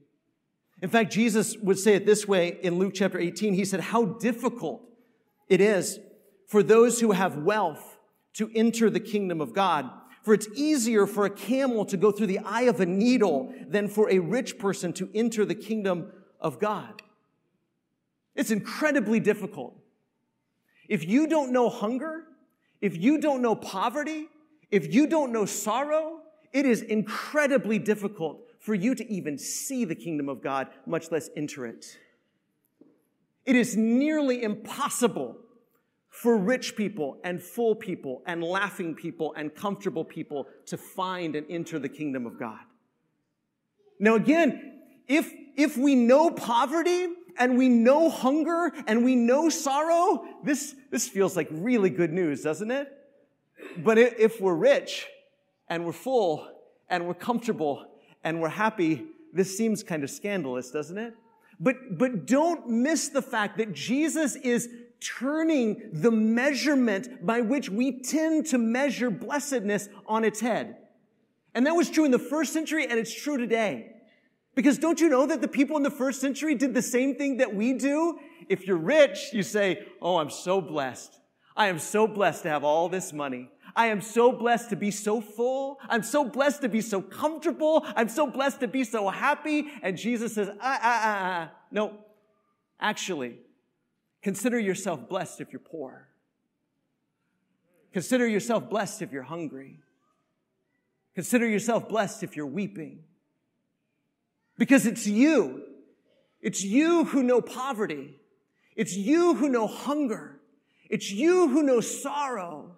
In 0.82 0.90
fact, 0.90 1.12
Jesus 1.12 1.56
would 1.58 1.80
say 1.80 1.96
it 1.96 2.06
this 2.06 2.28
way 2.28 2.58
in 2.62 2.80
Luke 2.80 2.94
chapter 2.94 3.20
18. 3.20 3.54
He 3.54 3.66
said, 3.66 3.80
How 3.80 4.06
difficult 4.06 4.82
it 5.48 5.62
is 5.62 6.00
for 6.48 6.64
those 6.64 7.00
who 7.00 7.12
have 7.12 7.38
wealth 7.38 7.98
to 8.34 8.50
enter 8.56 8.90
the 8.90 9.00
kingdom 9.00 9.40
of 9.40 9.54
God. 9.54 9.90
For 10.24 10.34
it's 10.34 10.48
easier 10.56 11.06
for 11.06 11.26
a 11.26 11.30
camel 11.30 11.86
to 11.86 11.98
go 11.98 12.12
through 12.12 12.28
the 12.28 12.40
eye 12.40 12.64
of 12.64 12.80
a 12.80 12.86
needle 12.86 13.54
than 13.68 13.88
for 13.88 14.10
a 14.10 14.20
rich 14.20 14.58
person 14.58 14.94
to 14.94 15.10
enter 15.14 15.46
the 15.46 15.56
kingdom 15.56 16.12
of 16.40 16.60
God. 16.60 17.02
It's 18.36 18.52
incredibly 18.52 19.20
difficult. 19.20 19.78
If 20.88 21.08
you 21.08 21.28
don't 21.28 21.52
know 21.52 21.70
hunger, 21.70 22.24
if 22.82 22.98
you 22.98 23.20
don't 23.20 23.42
know 23.42 23.56
poverty, 23.56 24.28
if 24.72 24.94
you 24.94 25.08
don't 25.08 25.32
know 25.32 25.46
sorrow, 25.46 26.22
it 26.52 26.66
is 26.66 26.82
incredibly 26.82 27.80
difficult 27.80 28.43
for 28.64 28.74
you 28.74 28.96
to 28.96 29.12
even 29.12 29.38
see 29.38 29.84
the 29.84 29.94
kingdom 29.94 30.30
of 30.30 30.42
God, 30.42 30.70
much 30.86 31.12
less 31.12 31.30
enter 31.36 31.66
it. 31.66 31.98
It 33.46 33.58
is 33.58 33.76
nearly 33.76 34.42
impossible 34.42 35.36
for 36.08 36.38
rich 36.38 36.78
people 36.78 37.20
and 37.26 37.44
full 37.44 37.76
people 37.76 38.24
and 38.26 38.42
laughing 38.42 38.96
people 38.96 39.34
and 39.36 39.54
comfortable 39.54 40.06
people 40.06 40.48
to 40.68 40.78
find 40.78 41.36
and 41.36 41.46
enter 41.50 41.78
the 41.78 41.90
kingdom 41.90 42.26
of 42.26 42.40
God. 42.40 42.62
Now 44.00 44.16
again, 44.16 44.80
if, 45.10 45.30
if 45.58 45.76
we 45.76 45.96
know 45.96 46.32
poverty 46.32 47.08
and 47.38 47.58
we 47.58 47.68
know 47.68 48.10
hunger 48.10 48.72
and 48.88 49.04
we 49.04 49.18
know 49.18 49.50
sorrow, 49.50 50.24
this, 50.46 50.74
this 50.90 51.10
feels 51.10 51.36
like 51.36 51.50
really 51.52 51.90
good 51.90 52.14
news, 52.14 52.44
doesn't 52.44 52.72
it? 52.72 52.88
But 53.80 53.98
if 53.98 54.40
we're 54.40 54.56
rich 54.56 55.06
and 55.68 55.86
we're 55.86 55.92
full 55.92 56.48
and 56.88 57.06
we're 57.08 57.14
comfortable 57.14 57.90
and 58.24 58.42
we're 58.42 58.50
happy, 58.50 59.06
this 59.34 59.58
seems 59.58 59.84
kind 59.84 60.04
of 60.04 60.10
scandalous, 60.10 60.72
doesn't 60.72 60.98
it? 60.98 61.16
But, 61.60 61.98
but 61.98 62.26
don't 62.26 62.70
miss 62.70 63.10
the 63.10 63.22
fact 63.22 63.58
that 63.58 63.74
Jesus 63.74 64.36
is 64.36 64.70
turning 65.00 65.90
the 65.92 66.12
measurement 66.12 67.26
by 67.26 67.42
which 67.42 67.70
we 67.70 68.02
tend 68.02 68.46
to 68.48 68.58
measure 68.58 69.10
blessedness 69.10 69.90
on 70.08 70.24
its 70.24 70.40
head. 70.40 70.78
And 71.54 71.66
that 71.66 71.76
was 71.76 71.90
true 71.90 72.06
in 72.06 72.12
the 72.12 72.20
first 72.20 72.54
century 72.54 72.88
and 72.88 73.00
it's 73.00 73.14
true 73.14 73.38
today. 73.38 73.92
Because 74.56 74.78
don't 74.78 75.00
you 75.00 75.10
know 75.10 75.26
that 75.26 75.42
the 75.42 75.48
people 75.48 75.78
in 75.78 75.84
the 75.84 75.92
first 75.92 76.22
century 76.22 76.56
did 76.56 76.74
the 76.74 76.82
same 76.82 77.16
thing 77.16 77.38
that 77.38 77.54
we 77.54 77.74
do? 77.74 78.20
If 78.50 78.68
you're 78.68 78.78
rich, 78.78 79.30
you 79.34 79.44
say, 79.44 79.86
Oh, 80.02 80.18
I'm 80.18 80.30
so 80.30 80.62
blessed. 80.62 81.20
I 81.56 81.68
am 81.68 81.80
so 81.80 82.08
blessed 82.08 82.44
to 82.44 82.50
have 82.50 82.64
all 82.64 82.90
this 82.90 83.14
money. 83.14 83.50
I 83.76 83.88
am 83.88 84.02
so 84.02 84.32
blessed 84.32 84.70
to 84.70 84.76
be 84.76 84.92
so 84.92 85.22
full. 85.22 85.80
I'm 85.90 86.04
so 86.04 86.24
blessed 86.26 86.62
to 86.62 86.70
be 86.70 86.82
so 86.82 87.02
comfortable. 87.02 87.86
I'm 87.96 88.10
so 88.10 88.28
blessed 88.28 88.60
to 88.60 88.68
be 88.68 88.84
so 88.84 89.10
happy. 89.10 89.68
And 89.82 89.98
Jesus 89.98 90.36
says, 90.36 90.50
ah, 90.50 90.56
ah, 90.62 90.80
ah, 90.82 91.20
ah. 91.24 91.52
No, 91.72 91.94
actually, 92.80 93.40
Consider 94.24 94.58
yourself 94.58 95.10
blessed 95.10 95.42
if 95.42 95.52
you're 95.52 95.60
poor. 95.60 96.08
Consider 97.92 98.26
yourself 98.26 98.70
blessed 98.70 99.02
if 99.02 99.12
you're 99.12 99.22
hungry. 99.22 99.82
Consider 101.14 101.48
yourself 101.48 101.90
blessed 101.90 102.24
if 102.24 102.36
you're 102.36 102.48
weeping. 102.48 103.04
Because 104.58 104.86
it's 104.86 105.06
you. 105.06 105.64
It's 106.42 106.64
you 106.64 107.04
who 107.04 107.22
know 107.22 107.42
poverty. 107.42 108.18
It's 108.76 108.96
you 108.96 109.36
who 109.36 109.50
know 109.50 109.68
hunger. 109.68 110.40
It's 110.90 111.12
you 111.12 111.50
who 111.50 111.62
know 111.62 111.82
sorrow 111.82 112.78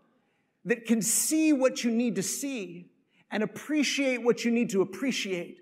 that 0.66 0.86
can 0.86 1.02
see 1.02 1.54
what 1.54 1.84
you 1.84 1.92
need 1.92 2.16
to 2.16 2.24
see 2.24 2.90
and 3.32 3.44
appreciate 3.44 4.24
what 4.24 4.44
you 4.44 4.52
need 4.52 4.72
to 4.72 4.82
appreciate. 4.82 5.62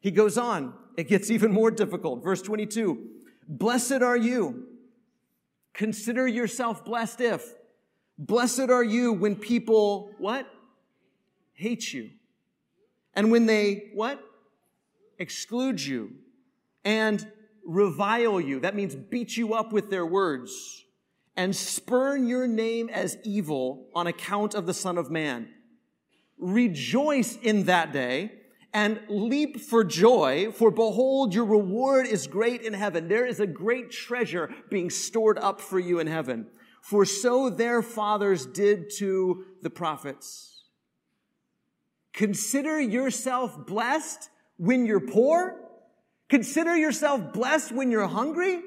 He 0.00 0.10
goes 0.10 0.38
on. 0.38 0.74
It 0.96 1.08
gets 1.08 1.30
even 1.30 1.52
more 1.52 1.70
difficult. 1.70 2.22
Verse 2.22 2.42
22. 2.42 3.06
Blessed 3.48 4.02
are 4.02 4.16
you. 4.16 4.66
Consider 5.72 6.26
yourself 6.26 6.84
blessed 6.84 7.20
if. 7.20 7.54
Blessed 8.18 8.68
are 8.70 8.84
you 8.84 9.12
when 9.12 9.36
people, 9.36 10.10
what? 10.18 10.46
Hate 11.54 11.92
you. 11.92 12.10
And 13.14 13.30
when 13.30 13.46
they, 13.46 13.90
what? 13.94 14.20
Exclude 15.18 15.80
you 15.80 16.12
and 16.84 17.26
revile 17.64 18.40
you. 18.40 18.60
That 18.60 18.74
means 18.74 18.94
beat 18.94 19.36
you 19.36 19.54
up 19.54 19.72
with 19.72 19.88
their 19.90 20.04
words 20.04 20.84
and 21.38 21.54
spurn 21.54 22.26
your 22.26 22.48
name 22.48 22.90
as 22.90 23.16
evil 23.22 23.86
on 23.94 24.08
account 24.08 24.54
of 24.54 24.66
the 24.66 24.74
Son 24.74 24.98
of 24.98 25.08
Man. 25.08 25.48
Rejoice 26.36 27.36
in 27.36 27.64
that 27.64 27.92
day 27.92 28.32
and 28.74 29.00
leap 29.08 29.60
for 29.60 29.84
joy, 29.84 30.50
for 30.50 30.72
behold, 30.72 31.32
your 31.32 31.44
reward 31.44 32.08
is 32.08 32.26
great 32.26 32.62
in 32.62 32.72
heaven. 32.74 33.06
There 33.06 33.24
is 33.24 33.38
a 33.38 33.46
great 33.46 33.92
treasure 33.92 34.52
being 34.68 34.90
stored 34.90 35.38
up 35.38 35.60
for 35.60 35.78
you 35.78 36.00
in 36.00 36.08
heaven. 36.08 36.48
For 36.82 37.04
so 37.04 37.50
their 37.50 37.82
fathers 37.82 38.44
did 38.44 38.90
to 38.96 39.44
the 39.62 39.70
prophets. 39.70 40.64
Consider 42.12 42.80
yourself 42.80 43.64
blessed 43.64 44.28
when 44.56 44.86
you're 44.86 44.98
poor. 44.98 45.60
Consider 46.28 46.76
yourself 46.76 47.32
blessed 47.32 47.70
when 47.70 47.92
you're 47.92 48.08
hungry. 48.08 48.60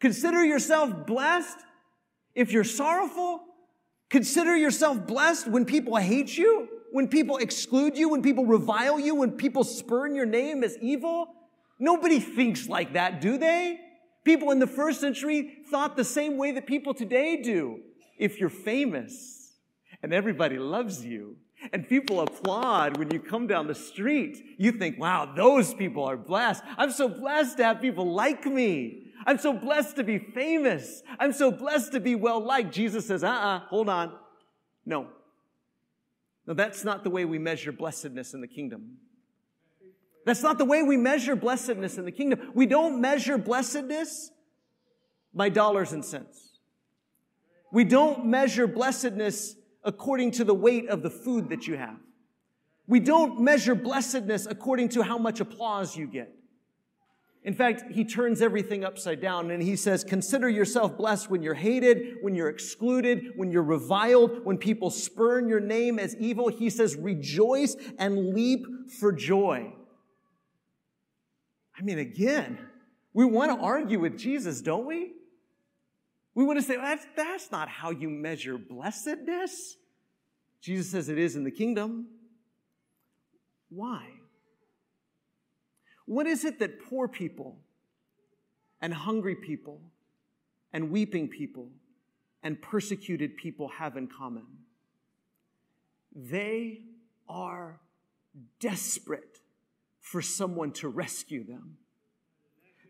Consider 0.00 0.44
yourself 0.44 1.06
blessed 1.06 1.58
if 2.34 2.52
you're 2.52 2.64
sorrowful. 2.64 3.42
Consider 4.08 4.56
yourself 4.56 5.06
blessed 5.06 5.46
when 5.48 5.64
people 5.64 5.96
hate 5.96 6.36
you 6.36 6.68
when 6.90 7.08
people 7.08 7.36
exclude 7.36 7.96
you, 7.96 8.08
when 8.08 8.22
people 8.22 8.44
revile 8.44 8.98
you, 8.98 9.14
when 9.14 9.32
people 9.32 9.64
spurn 9.64 10.14
your 10.14 10.26
name 10.26 10.64
as 10.64 10.76
evil? 10.78 11.34
Nobody 11.78 12.20
thinks 12.20 12.68
like 12.68 12.92
that, 12.94 13.20
do 13.20 13.38
they? 13.38 13.80
People 14.24 14.50
in 14.50 14.58
the 14.58 14.66
first 14.66 15.00
century 15.00 15.58
thought 15.70 15.96
the 15.96 16.04
same 16.04 16.36
way 16.36 16.52
that 16.52 16.66
people 16.66 16.92
today 16.92 17.40
do. 17.40 17.80
If 18.18 18.38
you're 18.38 18.50
famous 18.50 19.52
and 20.02 20.12
everybody 20.12 20.58
loves 20.58 21.04
you 21.04 21.36
and 21.72 21.88
people 21.88 22.20
applaud 22.20 22.98
when 22.98 23.10
you 23.10 23.20
come 23.20 23.46
down 23.46 23.66
the 23.66 23.74
street, 23.74 24.42
you 24.58 24.72
think, 24.72 24.98
wow, 24.98 25.32
those 25.34 25.72
people 25.72 26.04
are 26.04 26.16
blessed. 26.16 26.62
I'm 26.76 26.90
so 26.90 27.08
blessed 27.08 27.56
to 27.58 27.64
have 27.64 27.80
people 27.80 28.12
like 28.12 28.44
me. 28.44 29.09
I'm 29.26 29.38
so 29.38 29.52
blessed 29.52 29.96
to 29.96 30.04
be 30.04 30.18
famous. 30.18 31.02
I'm 31.18 31.32
so 31.32 31.50
blessed 31.50 31.92
to 31.92 32.00
be 32.00 32.14
well 32.14 32.40
liked. 32.40 32.72
Jesus 32.72 33.06
says, 33.06 33.22
uh 33.22 33.28
uh-uh, 33.28 33.56
uh, 33.56 33.58
hold 33.60 33.88
on. 33.88 34.14
No, 34.86 35.08
now, 36.50 36.54
that's 36.54 36.82
not 36.82 37.04
the 37.04 37.10
way 37.10 37.24
we 37.24 37.38
measure 37.38 37.70
blessedness 37.70 38.34
in 38.34 38.40
the 38.40 38.48
kingdom. 38.48 38.96
That's 40.26 40.42
not 40.42 40.58
the 40.58 40.64
way 40.64 40.82
we 40.82 40.96
measure 40.96 41.36
blessedness 41.36 41.96
in 41.96 42.04
the 42.04 42.10
kingdom. 42.10 42.50
We 42.54 42.66
don't 42.66 43.00
measure 43.00 43.38
blessedness 43.38 44.32
by 45.32 45.48
dollars 45.48 45.92
and 45.92 46.04
cents. 46.04 46.58
We 47.70 47.84
don't 47.84 48.26
measure 48.26 48.66
blessedness 48.66 49.54
according 49.84 50.32
to 50.32 50.44
the 50.44 50.52
weight 50.52 50.88
of 50.88 51.02
the 51.02 51.10
food 51.10 51.50
that 51.50 51.68
you 51.68 51.76
have. 51.76 51.96
We 52.88 52.98
don't 52.98 53.40
measure 53.40 53.76
blessedness 53.76 54.46
according 54.46 54.88
to 54.90 55.02
how 55.02 55.18
much 55.18 55.38
applause 55.38 55.96
you 55.96 56.08
get. 56.08 56.34
In 57.42 57.54
fact, 57.54 57.90
he 57.90 58.04
turns 58.04 58.42
everything 58.42 58.84
upside 58.84 59.20
down 59.20 59.50
and 59.50 59.62
he 59.62 59.74
says, 59.74 60.04
Consider 60.04 60.48
yourself 60.48 60.98
blessed 60.98 61.30
when 61.30 61.42
you're 61.42 61.54
hated, 61.54 62.18
when 62.20 62.34
you're 62.34 62.50
excluded, 62.50 63.32
when 63.36 63.50
you're 63.50 63.62
reviled, 63.62 64.44
when 64.44 64.58
people 64.58 64.90
spurn 64.90 65.48
your 65.48 65.60
name 65.60 65.98
as 65.98 66.14
evil. 66.16 66.48
He 66.48 66.68
says, 66.68 66.96
Rejoice 66.96 67.76
and 67.98 68.34
leap 68.34 68.66
for 68.98 69.10
joy. 69.10 69.72
I 71.78 71.82
mean, 71.82 71.98
again, 71.98 72.58
we 73.14 73.24
want 73.24 73.58
to 73.58 73.64
argue 73.64 74.00
with 74.00 74.18
Jesus, 74.18 74.60
don't 74.60 74.84
we? 74.84 75.12
We 76.34 76.44
want 76.44 76.58
to 76.58 76.62
say, 76.62 76.76
that's, 76.76 77.06
that's 77.16 77.50
not 77.50 77.68
how 77.68 77.90
you 77.90 78.10
measure 78.10 78.58
blessedness. 78.58 79.76
Jesus 80.60 80.90
says 80.90 81.08
it 81.08 81.18
is 81.18 81.36
in 81.36 81.44
the 81.44 81.50
kingdom. 81.50 82.06
Why? 83.70 84.19
What 86.10 86.26
is 86.26 86.44
it 86.44 86.58
that 86.58 86.82
poor 86.82 87.06
people 87.06 87.56
and 88.80 88.92
hungry 88.92 89.36
people 89.36 89.80
and 90.72 90.90
weeping 90.90 91.28
people 91.28 91.68
and 92.42 92.60
persecuted 92.60 93.36
people 93.36 93.68
have 93.68 93.96
in 93.96 94.08
common? 94.08 94.42
They 96.12 96.80
are 97.28 97.78
desperate 98.58 99.38
for 100.00 100.20
someone 100.20 100.72
to 100.72 100.88
rescue 100.88 101.44
them. 101.46 101.76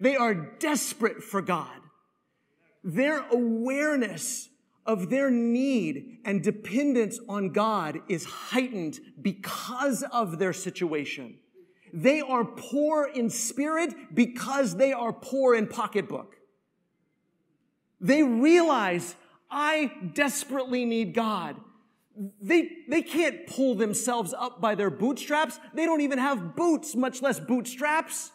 They 0.00 0.16
are 0.16 0.32
desperate 0.32 1.22
for 1.22 1.42
God. 1.42 1.78
Their 2.82 3.18
awareness 3.28 4.48
of 4.86 5.10
their 5.10 5.30
need 5.30 6.20
and 6.24 6.42
dependence 6.42 7.20
on 7.28 7.52
God 7.52 8.00
is 8.08 8.24
heightened 8.24 8.98
because 9.20 10.04
of 10.04 10.38
their 10.38 10.54
situation. 10.54 11.36
They 11.92 12.20
are 12.20 12.44
poor 12.44 13.09
in 13.12 13.30
spirit 13.30 13.94
because 14.14 14.76
they 14.76 14.92
are 14.92 15.12
poor 15.12 15.54
in 15.54 15.66
pocketbook. 15.66 16.37
They 18.00 18.23
realize 18.23 19.14
I 19.50 19.92
desperately 20.14 20.85
need 20.85 21.14
God. 21.14 21.56
They, 22.40 22.70
they 22.88 23.02
can't 23.02 23.47
pull 23.47 23.75
themselves 23.75 24.35
up 24.37 24.61
by 24.61 24.75
their 24.75 24.90
bootstraps. 24.90 25.59
They 25.75 25.87
don't 25.87 26.00
even 26.00 26.18
have 26.18 26.54
boots, 26.56 26.94
much 26.94 27.23
less 27.23 27.40
bootstraps. 27.40 28.30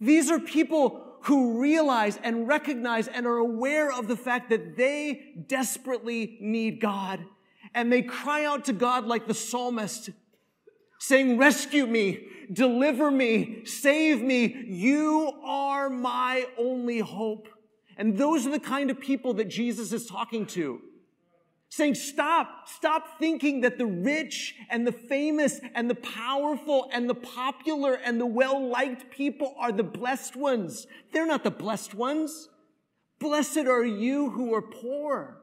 These 0.00 0.30
are 0.30 0.38
people 0.38 1.02
who 1.22 1.60
realize 1.60 2.18
and 2.22 2.48
recognize 2.48 3.06
and 3.08 3.26
are 3.26 3.36
aware 3.36 3.92
of 3.92 4.08
the 4.08 4.16
fact 4.16 4.50
that 4.50 4.76
they 4.76 5.34
desperately 5.46 6.38
need 6.40 6.80
God. 6.80 7.20
And 7.74 7.92
they 7.92 8.02
cry 8.02 8.44
out 8.44 8.64
to 8.66 8.72
God 8.72 9.06
like 9.06 9.26
the 9.26 9.34
psalmist 9.34 10.10
saying, 11.00 11.38
rescue 11.38 11.86
me, 11.86 12.28
deliver 12.52 13.10
me, 13.10 13.64
save 13.64 14.22
me. 14.22 14.64
You 14.68 15.32
are 15.42 15.90
my 15.90 16.46
only 16.58 17.00
hope. 17.00 17.48
And 17.96 18.16
those 18.16 18.46
are 18.46 18.50
the 18.50 18.60
kind 18.60 18.90
of 18.90 19.00
people 19.00 19.34
that 19.34 19.48
Jesus 19.48 19.92
is 19.92 20.06
talking 20.06 20.46
to. 20.46 20.80
Saying, 21.70 21.94
stop, 21.94 22.68
stop 22.68 23.18
thinking 23.18 23.62
that 23.62 23.78
the 23.78 23.86
rich 23.86 24.54
and 24.68 24.86
the 24.86 24.92
famous 24.92 25.60
and 25.74 25.88
the 25.88 25.94
powerful 25.94 26.90
and 26.92 27.08
the 27.08 27.14
popular 27.14 27.94
and 27.94 28.20
the 28.20 28.26
well-liked 28.26 29.10
people 29.10 29.54
are 29.58 29.72
the 29.72 29.84
blessed 29.84 30.36
ones. 30.36 30.86
They're 31.12 31.26
not 31.26 31.44
the 31.44 31.50
blessed 31.50 31.94
ones. 31.94 32.48
Blessed 33.20 33.58
are 33.58 33.84
you 33.84 34.30
who 34.30 34.52
are 34.54 34.62
poor. 34.62 35.39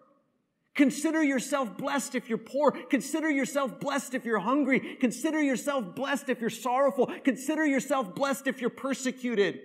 Consider 0.78 1.24
yourself 1.24 1.76
blessed 1.76 2.14
if 2.16 2.30
you're 2.30 2.38
poor. 2.38 2.72
Consider 2.72 3.30
yourself 3.30 3.80
blessed 3.80 4.14
if 4.14 4.24
you're 4.24 4.40
hungry. 4.40 4.98
Consider 5.02 5.42
yourself 5.42 5.96
blessed 5.96 6.30
if 6.30 6.40
you're 6.40 6.52
sorrowful. 6.52 7.12
Consider 7.24 7.66
yourself 7.66 8.14
blessed 8.14 8.46
if 8.46 8.62
you're 8.62 8.70
persecuted. 8.70 9.60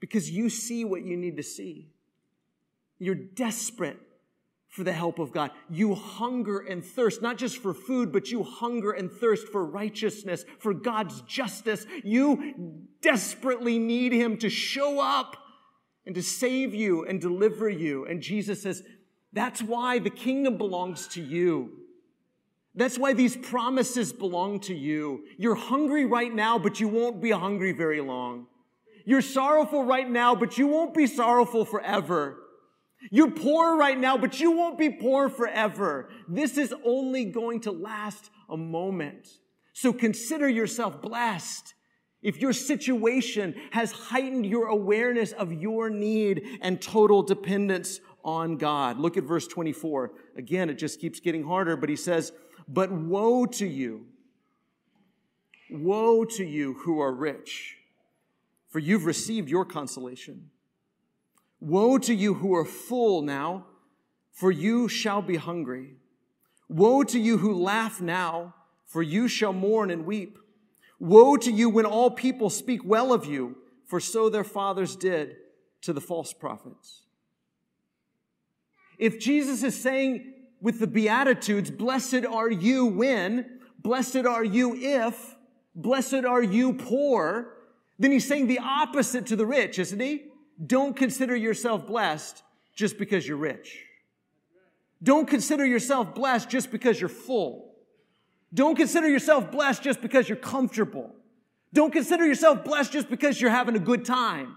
Because 0.00 0.30
you 0.30 0.48
see 0.48 0.84
what 0.84 1.04
you 1.04 1.16
need 1.16 1.36
to 1.36 1.42
see. 1.42 1.90
You're 2.98 3.14
desperate 3.14 3.98
for 4.68 4.82
the 4.82 4.92
help 4.92 5.18
of 5.18 5.30
God. 5.30 5.50
You 5.68 5.94
hunger 5.94 6.60
and 6.60 6.82
thirst, 6.82 7.20
not 7.20 7.36
just 7.36 7.58
for 7.58 7.74
food, 7.74 8.10
but 8.10 8.30
you 8.30 8.42
hunger 8.42 8.92
and 8.92 9.12
thirst 9.12 9.46
for 9.48 9.62
righteousness, 9.62 10.46
for 10.58 10.72
God's 10.72 11.20
justice. 11.22 11.84
You 12.02 12.86
desperately 13.02 13.78
need 13.78 14.12
Him 14.12 14.38
to 14.38 14.48
show 14.48 15.00
up 15.00 15.36
and 16.06 16.14
to 16.14 16.22
save 16.22 16.74
you 16.74 17.04
and 17.04 17.20
deliver 17.20 17.68
you. 17.68 18.06
And 18.06 18.22
Jesus 18.22 18.62
says, 18.62 18.82
that's 19.32 19.62
why 19.62 19.98
the 19.98 20.10
kingdom 20.10 20.58
belongs 20.58 21.08
to 21.08 21.22
you. 21.22 21.72
That's 22.74 22.98
why 22.98 23.12
these 23.12 23.36
promises 23.36 24.12
belong 24.12 24.60
to 24.60 24.74
you. 24.74 25.24
You're 25.36 25.54
hungry 25.54 26.06
right 26.06 26.34
now, 26.34 26.58
but 26.58 26.80
you 26.80 26.88
won't 26.88 27.20
be 27.20 27.30
hungry 27.30 27.72
very 27.72 28.00
long. 28.00 28.46
You're 29.04 29.22
sorrowful 29.22 29.84
right 29.84 30.08
now, 30.08 30.34
but 30.34 30.58
you 30.58 30.68
won't 30.68 30.94
be 30.94 31.06
sorrowful 31.06 31.64
forever. 31.64 32.38
You're 33.10 33.30
poor 33.30 33.76
right 33.76 33.98
now, 33.98 34.16
but 34.16 34.38
you 34.40 34.52
won't 34.52 34.78
be 34.78 34.88
poor 34.88 35.28
forever. 35.28 36.08
This 36.28 36.56
is 36.56 36.72
only 36.84 37.24
going 37.24 37.60
to 37.60 37.72
last 37.72 38.30
a 38.48 38.56
moment. 38.56 39.28
So 39.72 39.92
consider 39.92 40.48
yourself 40.48 41.02
blessed 41.02 41.74
if 42.22 42.40
your 42.40 42.52
situation 42.52 43.54
has 43.72 43.90
heightened 43.90 44.46
your 44.46 44.68
awareness 44.68 45.32
of 45.32 45.52
your 45.52 45.90
need 45.90 46.58
and 46.60 46.80
total 46.80 47.22
dependence 47.22 47.98
on 48.24 48.56
God. 48.56 48.98
Look 48.98 49.16
at 49.16 49.24
verse 49.24 49.46
24. 49.46 50.12
Again, 50.36 50.70
it 50.70 50.74
just 50.74 51.00
keeps 51.00 51.20
getting 51.20 51.44
harder, 51.44 51.76
but 51.76 51.88
he 51.88 51.96
says, 51.96 52.32
But 52.68 52.90
woe 52.90 53.46
to 53.46 53.66
you, 53.66 54.06
woe 55.70 56.24
to 56.24 56.44
you 56.44 56.74
who 56.74 57.00
are 57.00 57.12
rich, 57.12 57.76
for 58.68 58.78
you've 58.78 59.06
received 59.06 59.48
your 59.48 59.64
consolation. 59.64 60.50
Woe 61.60 61.98
to 61.98 62.14
you 62.14 62.34
who 62.34 62.54
are 62.54 62.64
full 62.64 63.22
now, 63.22 63.66
for 64.32 64.50
you 64.50 64.88
shall 64.88 65.22
be 65.22 65.36
hungry. 65.36 65.96
Woe 66.68 67.04
to 67.04 67.20
you 67.20 67.38
who 67.38 67.54
laugh 67.54 68.00
now, 68.00 68.54
for 68.86 69.02
you 69.02 69.28
shall 69.28 69.52
mourn 69.52 69.90
and 69.90 70.04
weep. 70.04 70.38
Woe 70.98 71.36
to 71.36 71.50
you 71.50 71.68
when 71.68 71.86
all 71.86 72.10
people 72.10 72.50
speak 72.50 72.80
well 72.84 73.12
of 73.12 73.26
you, 73.26 73.56
for 73.86 74.00
so 74.00 74.28
their 74.28 74.44
fathers 74.44 74.96
did 74.96 75.36
to 75.82 75.92
the 75.92 76.00
false 76.00 76.32
prophets. 76.32 77.02
If 78.98 79.18
Jesus 79.18 79.62
is 79.62 79.80
saying 79.80 80.32
with 80.60 80.78
the 80.78 80.86
Beatitudes, 80.86 81.70
blessed 81.70 82.24
are 82.24 82.50
you 82.50 82.86
when, 82.86 83.60
blessed 83.78 84.24
are 84.26 84.44
you 84.44 84.74
if, 84.76 85.36
blessed 85.74 86.24
are 86.24 86.42
you 86.42 86.74
poor, 86.74 87.54
then 87.98 88.12
he's 88.12 88.26
saying 88.26 88.46
the 88.46 88.58
opposite 88.58 89.26
to 89.26 89.36
the 89.36 89.46
rich, 89.46 89.78
isn't 89.78 90.00
he? 90.00 90.24
Don't 90.64 90.96
consider 90.96 91.34
yourself 91.34 91.86
blessed 91.86 92.42
just 92.74 92.98
because 92.98 93.26
you're 93.26 93.36
rich. 93.36 93.84
Don't 95.02 95.26
consider 95.26 95.66
yourself 95.66 96.14
blessed 96.14 96.48
just 96.48 96.70
because 96.70 97.00
you're 97.00 97.08
full. 97.08 97.74
Don't 98.54 98.76
consider 98.76 99.08
yourself 99.08 99.50
blessed 99.50 99.82
just 99.82 100.00
because 100.00 100.28
you're 100.28 100.36
comfortable. 100.36 101.14
Don't 101.72 101.92
consider 101.92 102.26
yourself 102.26 102.64
blessed 102.64 102.92
just 102.92 103.08
because 103.08 103.40
you're 103.40 103.50
having 103.50 103.74
a 103.74 103.80
good 103.80 104.04
time. 104.04 104.56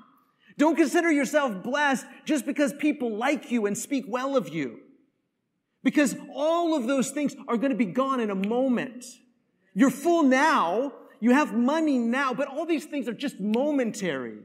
Don't 0.57 0.75
consider 0.75 1.11
yourself 1.11 1.63
blessed 1.63 2.05
just 2.23 2.45
because 2.45 2.73
people 2.73 3.15
like 3.17 3.51
you 3.51 3.65
and 3.65 3.77
speak 3.77 4.05
well 4.07 4.37
of 4.37 4.49
you. 4.49 4.79
Because 5.83 6.15
all 6.33 6.75
of 6.75 6.87
those 6.87 7.11
things 7.11 7.35
are 7.47 7.57
going 7.57 7.71
to 7.71 7.77
be 7.77 7.85
gone 7.85 8.19
in 8.19 8.29
a 8.29 8.35
moment. 8.35 9.05
You're 9.73 9.91
full 9.91 10.23
now, 10.23 10.93
you 11.19 11.31
have 11.31 11.53
money 11.53 11.97
now, 11.97 12.33
but 12.33 12.47
all 12.47 12.65
these 12.65 12.85
things 12.85 13.07
are 13.07 13.13
just 13.13 13.39
momentary. 13.39 14.39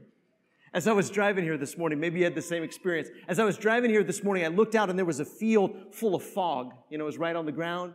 As 0.73 0.87
I 0.87 0.93
was 0.93 1.09
driving 1.09 1.43
here 1.43 1.57
this 1.57 1.77
morning, 1.77 1.99
maybe 1.99 2.19
you 2.19 2.25
had 2.25 2.35
the 2.35 2.41
same 2.41 2.63
experience. 2.63 3.09
As 3.27 3.39
I 3.39 3.43
was 3.43 3.57
driving 3.57 3.89
here 3.89 4.03
this 4.03 4.23
morning, 4.23 4.45
I 4.45 4.47
looked 4.47 4.75
out 4.75 4.89
and 4.89 4.97
there 4.97 5.05
was 5.05 5.19
a 5.19 5.25
field 5.25 5.75
full 5.91 6.15
of 6.15 6.23
fog. 6.23 6.73
You 6.89 6.97
know, 6.97 7.05
it 7.05 7.07
was 7.07 7.17
right 7.17 7.35
on 7.35 7.45
the 7.45 7.51
ground. 7.51 7.93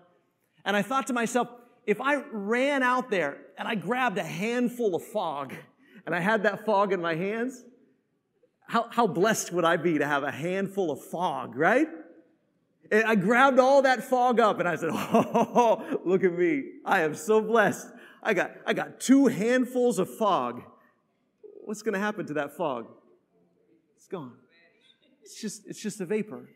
And 0.65 0.77
I 0.77 0.83
thought 0.83 1.07
to 1.07 1.13
myself, 1.13 1.49
if 1.87 2.01
I 2.01 2.17
ran 2.33 2.83
out 2.83 3.11
there 3.11 3.39
and 3.57 3.67
I 3.67 3.77
grabbed 3.77 4.19
a 4.19 4.25
handful 4.25 4.95
of 4.95 5.03
fog 5.05 5.55
and 6.05 6.15
I 6.15 6.21
had 6.21 6.43
that 6.43 6.67
fog 6.67 6.93
in 6.93 7.01
my 7.01 7.15
hands, 7.15 7.65
how, 8.67 8.89
how 8.91 9.07
blessed 9.07 9.53
would 9.53 9.65
I 9.65 9.77
be 9.77 9.99
to 9.99 10.07
have 10.07 10.23
a 10.23 10.31
handful 10.31 10.91
of 10.91 11.03
fog, 11.03 11.57
right? 11.57 11.89
And 12.91 13.05
I 13.05 13.15
grabbed 13.15 13.59
all 13.59 13.83
that 13.83 14.05
fog 14.05 14.41
up 14.41 14.59
and 14.61 14.69
I 14.69 14.77
said, 14.77 14.91
Oh, 14.93 16.01
look 16.05 16.25
at 16.25 16.33
me. 16.33 16.65
I 16.85 17.03
am 17.03 17.15
so 17.15 17.41
blessed. 17.41 17.89
I 18.23 18.35
got, 18.35 18.53
I 18.67 18.73
got 18.73 19.01
two 19.01 19.27
handfuls 19.27 19.99
of 19.99 20.13
fog. 20.17 20.63
What's 21.65 21.83
going 21.83 21.95
to 21.95 22.01
happen 22.01 22.27
to 22.27 22.35
that 22.35 22.57
fog? 22.57 22.87
It's 23.97 24.09
gone. 24.09 24.33
It's 25.23 25.41
just, 25.41 25.67
it's 25.67 25.81
just 25.81 26.01
a 26.01 26.07
vapor. 26.07 26.49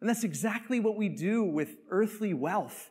And 0.00 0.08
that's 0.08 0.24
exactly 0.24 0.80
what 0.80 0.96
we 0.96 1.08
do 1.08 1.44
with 1.44 1.76
earthly 1.90 2.32
wealth. 2.32 2.90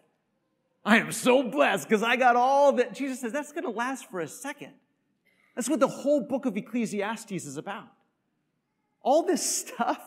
I 0.85 0.97
am 0.97 1.11
so 1.11 1.43
blessed 1.43 1.87
because 1.87 2.03
I 2.03 2.15
got 2.15 2.35
all 2.35 2.73
that. 2.73 2.93
Jesus 2.93 3.21
says 3.21 3.31
that's 3.31 3.51
going 3.51 3.63
to 3.63 3.71
last 3.71 4.09
for 4.09 4.19
a 4.19 4.27
second. 4.27 4.73
That's 5.55 5.69
what 5.69 5.79
the 5.79 5.87
whole 5.87 6.21
book 6.21 6.45
of 6.45 6.55
Ecclesiastes 6.55 7.31
is 7.31 7.57
about. 7.57 7.87
All 9.01 9.25
this 9.25 9.43
stuff, 9.67 9.99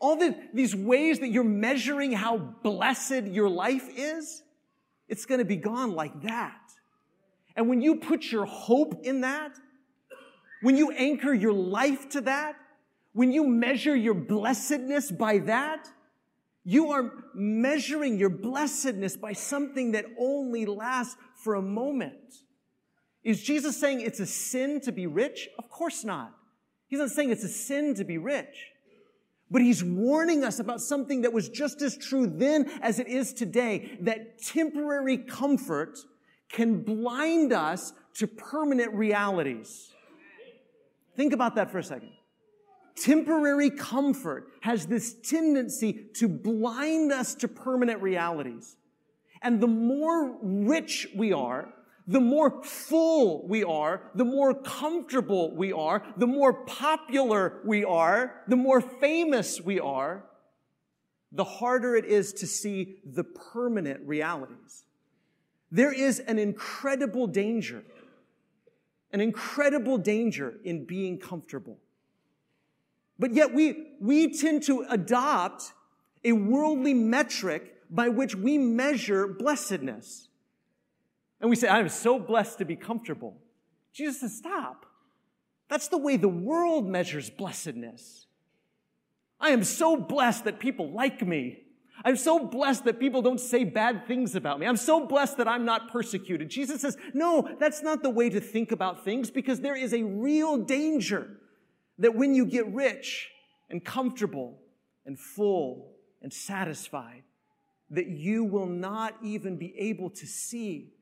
all 0.00 0.16
the, 0.16 0.36
these 0.52 0.74
ways 0.74 1.20
that 1.20 1.28
you're 1.28 1.44
measuring 1.44 2.12
how 2.12 2.36
blessed 2.36 3.24
your 3.26 3.48
life 3.48 3.88
is, 3.96 4.42
it's 5.08 5.26
going 5.26 5.38
to 5.38 5.44
be 5.44 5.56
gone 5.56 5.92
like 5.92 6.22
that. 6.22 6.60
And 7.56 7.68
when 7.68 7.82
you 7.82 7.96
put 7.96 8.30
your 8.30 8.44
hope 8.44 9.04
in 9.04 9.20
that, 9.22 9.52
when 10.62 10.76
you 10.76 10.90
anchor 10.92 11.34
your 11.34 11.52
life 11.52 12.08
to 12.10 12.20
that, 12.22 12.56
when 13.12 13.32
you 13.32 13.46
measure 13.46 13.94
your 13.94 14.14
blessedness 14.14 15.10
by 15.10 15.38
that, 15.38 15.88
you 16.64 16.92
are 16.92 17.12
measuring 17.34 18.18
your 18.18 18.30
blessedness 18.30 19.16
by 19.16 19.32
something 19.32 19.92
that 19.92 20.06
only 20.18 20.64
lasts 20.64 21.16
for 21.36 21.56
a 21.56 21.62
moment. 21.62 22.14
Is 23.24 23.42
Jesus 23.42 23.78
saying 23.78 24.00
it's 24.00 24.20
a 24.20 24.26
sin 24.26 24.80
to 24.82 24.92
be 24.92 25.06
rich? 25.06 25.48
Of 25.58 25.68
course 25.68 26.04
not. 26.04 26.32
He's 26.92 26.98
not 26.98 27.08
saying 27.08 27.30
it's 27.30 27.42
a 27.42 27.48
sin 27.48 27.94
to 27.94 28.04
be 28.04 28.18
rich. 28.18 28.66
But 29.50 29.62
he's 29.62 29.82
warning 29.82 30.44
us 30.44 30.58
about 30.58 30.82
something 30.82 31.22
that 31.22 31.32
was 31.32 31.48
just 31.48 31.80
as 31.80 31.96
true 31.96 32.26
then 32.26 32.70
as 32.82 32.98
it 32.98 33.08
is 33.08 33.32
today, 33.32 33.96
that 34.02 34.42
temporary 34.42 35.16
comfort 35.16 35.98
can 36.50 36.82
blind 36.82 37.50
us 37.50 37.94
to 38.16 38.26
permanent 38.26 38.92
realities. 38.92 39.90
Think 41.16 41.32
about 41.32 41.54
that 41.54 41.70
for 41.70 41.78
a 41.78 41.82
second. 41.82 42.10
Temporary 42.94 43.70
comfort 43.70 44.48
has 44.60 44.84
this 44.84 45.14
tendency 45.14 46.10
to 46.16 46.28
blind 46.28 47.10
us 47.10 47.34
to 47.36 47.48
permanent 47.48 48.02
realities. 48.02 48.76
And 49.40 49.62
the 49.62 49.66
more 49.66 50.36
rich 50.42 51.08
we 51.16 51.32
are, 51.32 51.72
the 52.06 52.20
more 52.20 52.62
full 52.62 53.46
we 53.46 53.62
are, 53.62 54.10
the 54.14 54.24
more 54.24 54.54
comfortable 54.54 55.54
we 55.54 55.72
are, 55.72 56.02
the 56.16 56.26
more 56.26 56.52
popular 56.52 57.60
we 57.64 57.84
are, 57.84 58.42
the 58.48 58.56
more 58.56 58.80
famous 58.80 59.60
we 59.60 59.78
are, 59.78 60.24
the 61.30 61.44
harder 61.44 61.96
it 61.96 62.04
is 62.04 62.32
to 62.34 62.46
see 62.46 62.96
the 63.04 63.24
permanent 63.24 64.06
realities. 64.06 64.84
There 65.70 65.92
is 65.92 66.18
an 66.20 66.38
incredible 66.38 67.26
danger, 67.26 67.84
an 69.12 69.20
incredible 69.20 69.96
danger 69.96 70.54
in 70.64 70.84
being 70.84 71.18
comfortable. 71.18 71.78
But 73.18 73.32
yet 73.32 73.54
we, 73.54 73.86
we 74.00 74.36
tend 74.36 74.64
to 74.64 74.84
adopt 74.90 75.72
a 76.24 76.32
worldly 76.32 76.94
metric 76.94 77.76
by 77.88 78.08
which 78.08 78.34
we 78.34 78.58
measure 78.58 79.26
blessedness. 79.26 80.28
And 81.42 81.50
we 81.50 81.56
say, 81.56 81.68
I'm 81.68 81.88
so 81.88 82.18
blessed 82.18 82.58
to 82.58 82.64
be 82.64 82.76
comfortable. 82.76 83.36
Jesus 83.92 84.20
says, 84.20 84.38
stop. 84.38 84.86
That's 85.68 85.88
the 85.88 85.98
way 85.98 86.16
the 86.16 86.28
world 86.28 86.88
measures 86.88 87.28
blessedness. 87.28 88.26
I 89.40 89.50
am 89.50 89.64
so 89.64 89.96
blessed 89.96 90.44
that 90.44 90.60
people 90.60 90.92
like 90.92 91.26
me. 91.26 91.58
I'm 92.04 92.16
so 92.16 92.46
blessed 92.46 92.84
that 92.84 93.00
people 93.00 93.22
don't 93.22 93.40
say 93.40 93.64
bad 93.64 94.06
things 94.06 94.34
about 94.36 94.60
me. 94.60 94.66
I'm 94.66 94.76
so 94.76 95.06
blessed 95.06 95.36
that 95.38 95.48
I'm 95.48 95.64
not 95.64 95.90
persecuted. 95.90 96.48
Jesus 96.48 96.80
says, 96.80 96.96
no, 97.12 97.48
that's 97.58 97.82
not 97.82 98.02
the 98.02 98.10
way 98.10 98.30
to 98.30 98.40
think 98.40 98.70
about 98.70 99.04
things 99.04 99.30
because 99.30 99.60
there 99.60 99.76
is 99.76 99.92
a 99.92 100.02
real 100.02 100.56
danger 100.58 101.38
that 101.98 102.14
when 102.14 102.34
you 102.34 102.46
get 102.46 102.72
rich 102.72 103.30
and 103.68 103.84
comfortable 103.84 104.58
and 105.04 105.18
full 105.18 105.92
and 106.22 106.32
satisfied, 106.32 107.24
that 107.90 108.06
you 108.06 108.44
will 108.44 108.66
not 108.66 109.16
even 109.22 109.56
be 109.56 109.74
able 109.76 110.08
to 110.10 110.26
see 110.26 110.92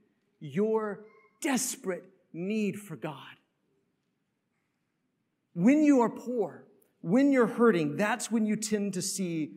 your 0.41 1.05
desperate 1.41 2.05
need 2.33 2.79
for 2.81 2.97
God. 2.97 3.37
When 5.55 5.85
you 5.85 6.01
are 6.01 6.11
poor, 6.11 6.65
when 7.03 7.33
you're 7.33 7.47
hurting, 7.47 7.97
that's 7.97 8.31
when 8.31 8.47
you 8.47 8.57
tend 8.57 8.95
to 8.95 9.03
see 9.03 9.53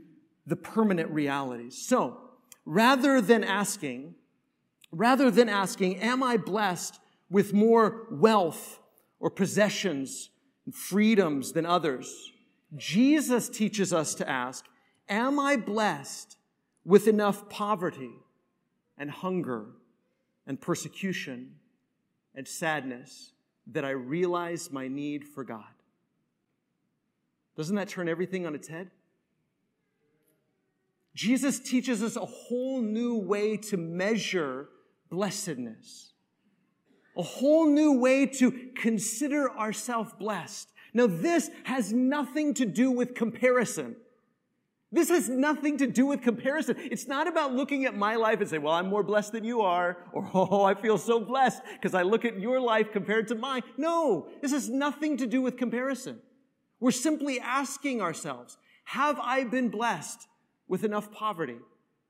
the 0.46 0.56
permanent 0.56 1.10
realities. 1.12 1.78
So, 1.78 2.18
rather 2.66 3.22
than 3.22 3.44
asking, 3.44 4.16
rather 4.92 5.30
than 5.30 5.50
asking, 5.50 5.98
am 5.98 6.24
I 6.24 6.38
blessed 6.38 7.00
with 7.30 7.54
more 7.54 8.08
wealth 8.12 8.80
or 9.20 9.30
possessions 9.30 10.30
and 10.66 10.74
freedoms 10.74 11.54
than 11.54 11.66
others? 11.66 12.32
Jesus 12.76 13.50
teaches 13.50 13.94
us 13.94 14.16
to 14.16 14.30
ask, 14.30 14.66
am 15.08 15.40
I 15.40 15.58
blessed 15.58 16.38
with 16.84 17.08
enough 17.08 17.50
poverty 17.50 18.16
and 18.98 19.12
hunger 19.12 19.68
and 20.48 20.60
persecution 20.60 21.56
and 22.36 22.48
sadness 22.48 23.32
that 23.68 23.86
I 23.86 23.92
realize 23.92 24.72
my 24.72 24.88
need 24.88 25.26
for 25.26 25.44
God? 25.44 25.64
Doesn't 27.56 27.76
that 27.76 27.90
turn 27.90 28.10
everything 28.10 28.46
on 28.46 28.56
its 28.56 28.68
head? 28.68 28.90
Jesus 31.16 31.60
teaches 31.60 32.02
us 32.02 32.16
a 32.16 32.26
whole 32.26 32.82
new 32.82 33.16
way 33.18 33.58
to 33.58 33.78
measure 33.78 34.70
blessedness, 35.10 36.14
a 37.16 37.22
whole 37.22 37.68
new 37.68 38.00
way 38.00 38.26
to 38.26 38.52
consider 38.76 39.52
ourselves 39.52 40.12
blessed. 40.18 40.70
Now, 40.94 41.06
this 41.08 41.52
has 41.66 41.94
nothing 41.94 42.56
to 42.56 42.66
do 42.66 42.90
with 42.90 43.14
comparison. 43.14 43.96
This 44.94 45.10
has 45.10 45.28
nothing 45.28 45.78
to 45.80 45.88
do 45.88 46.06
with 46.06 46.22
comparison. 46.22 46.76
It's 46.78 47.08
not 47.08 47.28
about 47.28 47.54
looking 47.54 47.86
at 47.86 47.96
my 47.96 48.16
life 48.16 48.40
and 48.40 48.50
say, 48.50 48.60
well, 48.60 48.74
I'm 48.74 48.88
more 48.88 49.02
blessed 49.02 49.32
than 49.32 49.44
you 49.44 49.62
are, 49.62 49.98
or, 50.14 50.30
oh, 50.34 50.64
I 50.64 50.76
feel 50.76 51.00
so 51.00 51.20
blessed 51.20 51.64
because 51.74 51.96
I 51.96 52.04
look 52.04 52.24
at 52.24 52.40
your 52.40 52.60
life 52.62 52.92
compared 52.92 53.28
to 53.30 53.36
mine. 53.36 53.64
No, 53.76 54.28
this 54.42 54.52
has 54.52 54.70
nothing 54.70 55.18
to 55.18 55.26
do 55.26 55.42
with 55.42 55.58
comparison. 55.58 56.20
We're 56.80 56.92
simply 56.92 57.40
asking 57.40 58.02
ourselves, 58.02 58.58
have 58.86 59.20
I 59.20 59.46
been 59.46 59.70
blessed 59.70 60.28
with 60.68 60.84
enough 60.84 61.12
poverty 61.12 61.58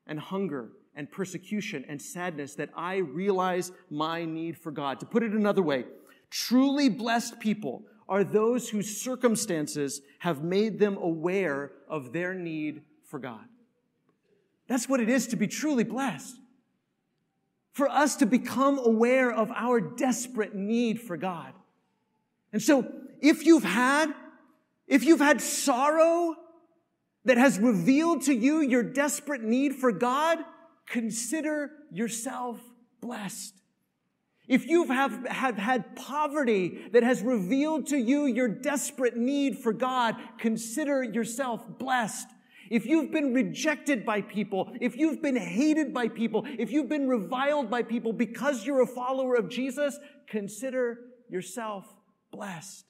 and 0.06 0.20
hunger 0.20 0.68
and 0.94 1.10
persecution 1.10 1.84
and 1.88 2.00
sadness 2.00 2.54
that 2.54 2.70
I 2.76 2.96
realize 2.96 3.72
my 3.90 4.24
need 4.24 4.56
for 4.58 4.70
God. 4.70 5.00
To 5.00 5.06
put 5.06 5.22
it 5.22 5.32
another 5.32 5.62
way, 5.62 5.84
truly 6.30 6.88
blessed 6.88 7.40
people 7.40 7.82
are 8.08 8.24
those 8.24 8.68
whose 8.68 9.00
circumstances 9.00 10.00
have 10.18 10.42
made 10.42 10.78
them 10.78 10.96
aware 10.96 11.72
of 11.88 12.12
their 12.12 12.34
need 12.34 12.82
for 13.04 13.18
God. 13.18 13.44
That's 14.66 14.88
what 14.88 15.00
it 15.00 15.08
is 15.08 15.26
to 15.28 15.36
be 15.36 15.46
truly 15.46 15.84
blessed. 15.84 16.36
For 17.72 17.88
us 17.88 18.16
to 18.16 18.26
become 18.26 18.78
aware 18.78 19.32
of 19.32 19.50
our 19.50 19.80
desperate 19.80 20.54
need 20.54 21.00
for 21.00 21.16
God. 21.16 21.52
And 22.52 22.62
so, 22.62 22.86
if 23.20 23.44
you've 23.44 23.64
had, 23.64 24.14
if 24.86 25.04
you've 25.04 25.20
had 25.20 25.40
sorrow 25.40 26.36
that 27.24 27.36
has 27.36 27.58
revealed 27.58 28.22
to 28.22 28.34
you 28.34 28.60
your 28.60 28.82
desperate 28.82 29.42
need 29.42 29.74
for 29.74 29.90
God, 29.90 30.38
consider 30.86 31.72
yourself 31.90 32.60
blessed. 33.00 33.54
If 34.46 34.66
you 34.66 34.84
have, 34.84 35.26
have 35.26 35.56
had 35.56 35.96
poverty 35.96 36.88
that 36.92 37.02
has 37.02 37.22
revealed 37.22 37.86
to 37.88 37.96
you 37.96 38.26
your 38.26 38.48
desperate 38.48 39.16
need 39.16 39.58
for 39.58 39.72
God, 39.72 40.16
consider 40.38 41.02
yourself 41.02 41.62
blessed. 41.78 42.28
If 42.70 42.86
you've 42.86 43.10
been 43.10 43.32
rejected 43.32 44.04
by 44.04 44.20
people, 44.20 44.72
if 44.80 44.96
you've 44.96 45.22
been 45.22 45.36
hated 45.36 45.94
by 45.94 46.08
people, 46.08 46.46
if 46.46 46.70
you've 46.70 46.88
been 46.88 47.08
reviled 47.08 47.70
by 47.70 47.82
people 47.82 48.12
because 48.12 48.66
you're 48.66 48.82
a 48.82 48.86
follower 48.86 49.34
of 49.34 49.48
Jesus, 49.48 49.98
consider 50.26 50.98
yourself 51.28 51.86
blessed. 52.30 52.84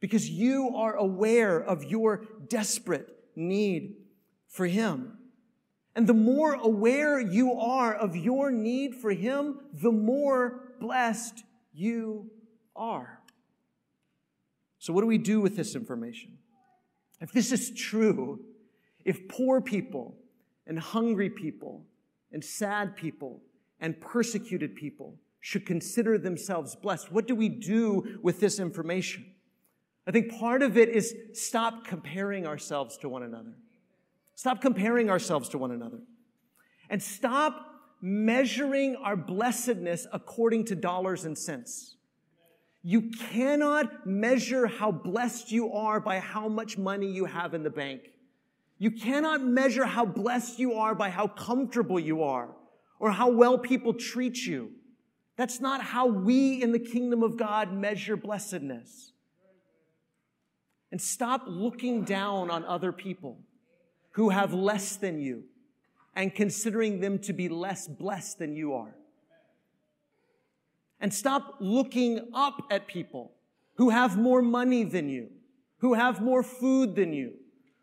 Because 0.00 0.28
you 0.28 0.72
are 0.76 0.94
aware 0.94 1.58
of 1.58 1.84
your 1.84 2.24
desperate 2.48 3.08
need 3.34 3.96
for 4.48 4.66
Him. 4.66 5.18
And 5.96 6.06
the 6.06 6.14
more 6.14 6.52
aware 6.52 7.18
you 7.18 7.54
are 7.54 7.94
of 7.94 8.14
your 8.14 8.50
need 8.50 8.94
for 8.94 9.10
Him, 9.12 9.60
the 9.72 9.90
more 9.90 10.74
blessed 10.78 11.42
you 11.72 12.30
are. 12.76 13.22
So, 14.78 14.92
what 14.92 15.00
do 15.00 15.06
we 15.06 15.16
do 15.16 15.40
with 15.40 15.56
this 15.56 15.74
information? 15.74 16.36
If 17.22 17.32
this 17.32 17.50
is 17.50 17.70
true, 17.70 18.44
if 19.06 19.26
poor 19.26 19.62
people 19.62 20.18
and 20.66 20.78
hungry 20.78 21.30
people 21.30 21.86
and 22.30 22.44
sad 22.44 22.94
people 22.94 23.40
and 23.80 23.98
persecuted 23.98 24.76
people 24.76 25.16
should 25.40 25.64
consider 25.64 26.18
themselves 26.18 26.76
blessed, 26.76 27.10
what 27.10 27.26
do 27.26 27.34
we 27.34 27.48
do 27.48 28.18
with 28.22 28.38
this 28.38 28.60
information? 28.60 29.24
I 30.06 30.10
think 30.10 30.38
part 30.38 30.60
of 30.60 30.76
it 30.76 30.90
is 30.90 31.14
stop 31.32 31.86
comparing 31.86 32.46
ourselves 32.46 32.98
to 32.98 33.08
one 33.08 33.22
another. 33.22 33.54
Stop 34.36 34.60
comparing 34.60 35.08
ourselves 35.10 35.48
to 35.48 35.58
one 35.58 35.72
another. 35.72 35.98
And 36.90 37.02
stop 37.02 37.66
measuring 38.02 38.94
our 38.96 39.16
blessedness 39.16 40.06
according 40.12 40.66
to 40.66 40.76
dollars 40.76 41.24
and 41.24 41.36
cents. 41.36 41.96
You 42.82 43.10
cannot 43.30 44.06
measure 44.06 44.66
how 44.66 44.92
blessed 44.92 45.50
you 45.50 45.72
are 45.72 46.00
by 46.00 46.20
how 46.20 46.48
much 46.48 46.78
money 46.78 47.10
you 47.10 47.24
have 47.24 47.54
in 47.54 47.62
the 47.64 47.70
bank. 47.70 48.02
You 48.78 48.90
cannot 48.90 49.42
measure 49.42 49.86
how 49.86 50.04
blessed 50.04 50.58
you 50.58 50.74
are 50.74 50.94
by 50.94 51.08
how 51.08 51.28
comfortable 51.28 51.98
you 51.98 52.22
are 52.22 52.54
or 53.00 53.10
how 53.10 53.30
well 53.30 53.56
people 53.58 53.94
treat 53.94 54.36
you. 54.36 54.70
That's 55.36 55.60
not 55.60 55.80
how 55.82 56.06
we 56.06 56.62
in 56.62 56.72
the 56.72 56.78
kingdom 56.78 57.22
of 57.22 57.38
God 57.38 57.72
measure 57.72 58.18
blessedness. 58.18 59.12
And 60.92 61.00
stop 61.00 61.44
looking 61.46 62.04
down 62.04 62.50
on 62.50 62.64
other 62.66 62.92
people 62.92 63.38
who 64.16 64.30
have 64.30 64.54
less 64.54 64.96
than 64.96 65.20
you 65.20 65.44
and 66.14 66.34
considering 66.34 67.00
them 67.00 67.18
to 67.18 67.34
be 67.34 67.50
less 67.50 67.86
blessed 67.86 68.38
than 68.38 68.56
you 68.56 68.72
are. 68.72 68.96
And 70.98 71.12
stop 71.12 71.56
looking 71.60 72.30
up 72.32 72.62
at 72.70 72.86
people 72.86 73.32
who 73.74 73.90
have 73.90 74.16
more 74.16 74.40
money 74.40 74.84
than 74.84 75.10
you, 75.10 75.28
who 75.80 75.92
have 75.92 76.22
more 76.22 76.42
food 76.42 76.96
than 76.96 77.12
you, 77.12 77.34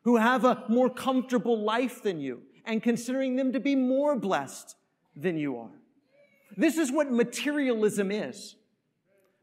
who 0.01 0.17
have 0.17 0.43
a 0.43 0.63
more 0.69 0.89
comfortable 0.89 1.61
life 1.61 2.01
than 2.01 2.19
you, 2.19 2.41
and 2.65 2.81
considering 2.81 3.35
them 3.35 3.53
to 3.53 3.59
be 3.59 3.75
more 3.75 4.15
blessed 4.15 4.75
than 5.15 5.37
you 5.37 5.55
are. 5.59 5.77
This 6.57 6.77
is 6.77 6.91
what 6.91 7.11
materialism 7.11 8.09
is. 8.11 8.55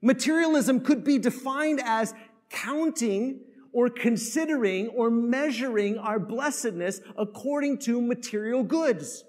Materialism 0.02 0.80
could 0.80 1.04
be 1.04 1.18
defined 1.18 1.80
as 1.84 2.14
counting 2.48 3.42
or 3.72 3.88
considering 3.88 4.88
or 4.88 5.10
measuring 5.10 5.98
our 5.98 6.18
blessedness 6.18 7.00
according 7.16 7.78
to 7.78 8.00
material 8.00 8.62
goods. 8.62 9.24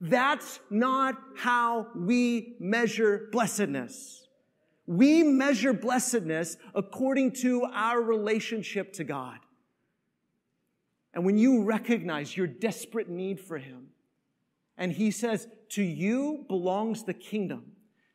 That's 0.00 0.58
not 0.70 1.16
how 1.36 1.88
we 1.94 2.56
measure 2.58 3.28
blessedness. 3.30 4.26
We 4.86 5.22
measure 5.22 5.72
blessedness 5.72 6.56
according 6.74 7.32
to 7.42 7.64
our 7.72 8.00
relationship 8.00 8.92
to 8.94 9.04
God. 9.04 9.38
And 11.14 11.24
when 11.24 11.38
you 11.38 11.62
recognize 11.62 12.36
your 12.36 12.46
desperate 12.46 13.08
need 13.08 13.38
for 13.38 13.58
Him, 13.58 13.88
and 14.76 14.92
He 14.92 15.10
says, 15.10 15.46
To 15.70 15.82
you 15.82 16.44
belongs 16.48 17.04
the 17.04 17.14
kingdom, 17.14 17.72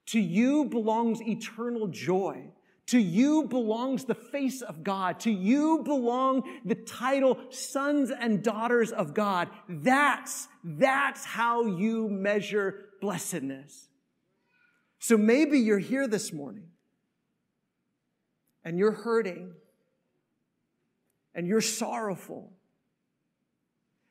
to 0.08 0.20
you 0.20 0.66
belongs 0.66 1.22
eternal 1.22 1.88
joy. 1.88 2.52
To 2.88 3.00
you 3.00 3.44
belongs 3.44 4.06
the 4.06 4.16
face 4.16 4.62
of 4.62 4.84
God. 4.84 5.20
To 5.22 5.32
you 5.32 5.84
belong 5.84 6.44
the 6.64 6.76
title 6.76 7.38
sons 7.50 8.12
and 8.12 8.42
daughters 8.42 8.92
of 8.92 9.14
God. 9.14 9.50
That's, 9.68 10.48
that's 10.64 11.26
how 11.26 11.66
you 11.66 12.08
measure 12.08 12.86
blessedness. 13.02 13.90
So 15.00 15.18
maybe 15.18 15.60
you're 15.60 15.80
here 15.80 16.08
this 16.08 16.32
morning 16.32 16.70
and 18.64 18.80
you're 18.80 18.94
hurting 18.94 19.54
and 21.36 21.46
you're 21.46 21.62
sorrowful 21.62 22.54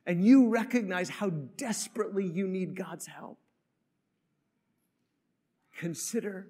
and 0.05 0.23
you 0.25 0.49
recognize 0.49 1.09
how 1.09 1.31
desperately 1.31 2.27
you 2.27 2.47
need 2.47 2.77
God's 2.77 3.07
help. 3.07 3.39
Consider 5.79 6.49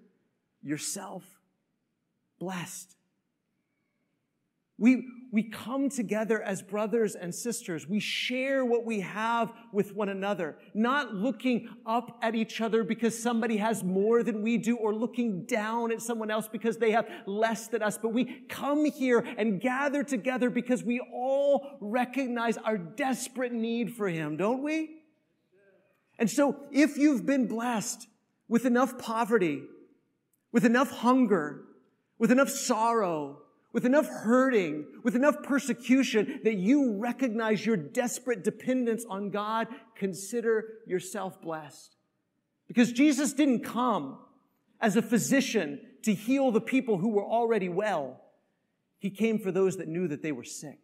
yourself 0.63 1.25
blessed. 2.39 2.97
We, 4.79 5.07
we 5.33 5.45
come 5.45 5.89
together 5.89 6.43
as 6.43 6.61
brothers 6.61 7.15
and 7.15 7.35
sisters. 7.35 7.89
We 7.89 7.99
share 7.99 8.63
what 8.63 8.85
we 8.85 9.01
have 9.01 9.53
with 9.73 9.95
one 9.95 10.11
another, 10.11 10.59
not 10.75 11.15
looking 11.15 11.69
up 11.87 12.19
at 12.23 12.35
each 12.35 12.61
other 12.61 12.85
because 12.85 13.19
somebody 13.19 13.57
has 13.57 13.83
more 13.83 14.23
than 14.23 14.43
we 14.43 14.59
do 14.59 14.77
or 14.77 14.95
looking 14.95 15.47
down 15.47 15.93
at 15.93 16.03
someone 16.03 16.31
else 16.31 16.47
because 16.47 16.77
they 16.77 16.91
have 16.91 17.09
less 17.25 17.69
than 17.69 17.83
us. 17.83 17.97
But 17.97 18.13
we 18.13 18.43
come 18.49 18.85
here 18.85 19.21
and 19.39 19.63
gather 19.63 20.05
together 20.05 20.51
because 20.51 20.85
we 20.85 21.01
all 21.01 21.79
recognize 21.81 22.59
our 22.59 22.77
desperate 22.77 23.53
need 23.53 23.95
for 23.95 24.09
Him, 24.09 24.37
don't 24.37 24.63
we? 24.63 24.91
And 26.19 26.31
so 26.31 26.57
if 26.71 26.99
you've 26.99 27.25
been 27.25 27.47
blessed 27.47 28.07
with 28.47 28.67
enough 28.67 28.99
poverty, 28.99 29.63
with 30.53 30.67
enough 30.67 30.91
hunger, 30.91 31.66
with 32.19 32.31
enough 32.31 32.49
sorrow, 32.49 33.43
with 33.73 33.85
enough 33.85 34.09
hurting, 34.09 34.87
with 35.03 35.15
enough 35.15 35.43
persecution 35.43 36.41
that 36.45 36.55
you 36.55 36.97
recognize 36.97 37.65
your 37.67 37.77
desperate 37.77 38.43
dependence 38.43 39.05
on 39.09 39.31
God, 39.31 39.69
consider 39.95 40.65
yourself 40.87 41.41
blessed. 41.43 41.97
Because 42.69 42.93
Jesus 42.93 43.33
didn't 43.33 43.65
come 43.65 44.19
as 44.81 44.97
a 44.97 45.03
physician 45.03 45.81
to 46.03 46.15
heal 46.15 46.51
the 46.51 46.61
people 46.61 46.99
who 46.99 47.11
were 47.11 47.25
already 47.25 47.69
well. 47.69 48.23
He 48.99 49.11
came 49.11 49.39
for 49.39 49.53
those 49.53 49.77
that 49.77 49.89
knew 49.89 50.09
that 50.09 50.23
they 50.23 50.33
were 50.33 50.45
sick. 50.45 50.79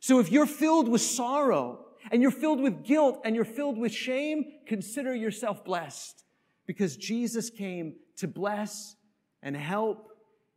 So 0.00 0.18
if 0.18 0.30
you're 0.30 0.46
filled 0.46 0.88
with 0.88 1.00
sorrow 1.00 1.86
and 2.10 2.22
you're 2.22 2.30
filled 2.30 2.60
with 2.60 2.84
guilt 2.84 3.20
and 3.24 3.34
you're 3.36 3.44
filled 3.44 3.78
with 3.78 3.92
shame, 3.92 4.44
consider 4.66 5.14
yourself 5.14 5.64
blessed 5.64 6.24
because 6.66 6.96
Jesus 6.96 7.50
came 7.50 7.96
to 8.16 8.28
bless 8.28 8.96
and 9.42 9.56
help 9.56 10.11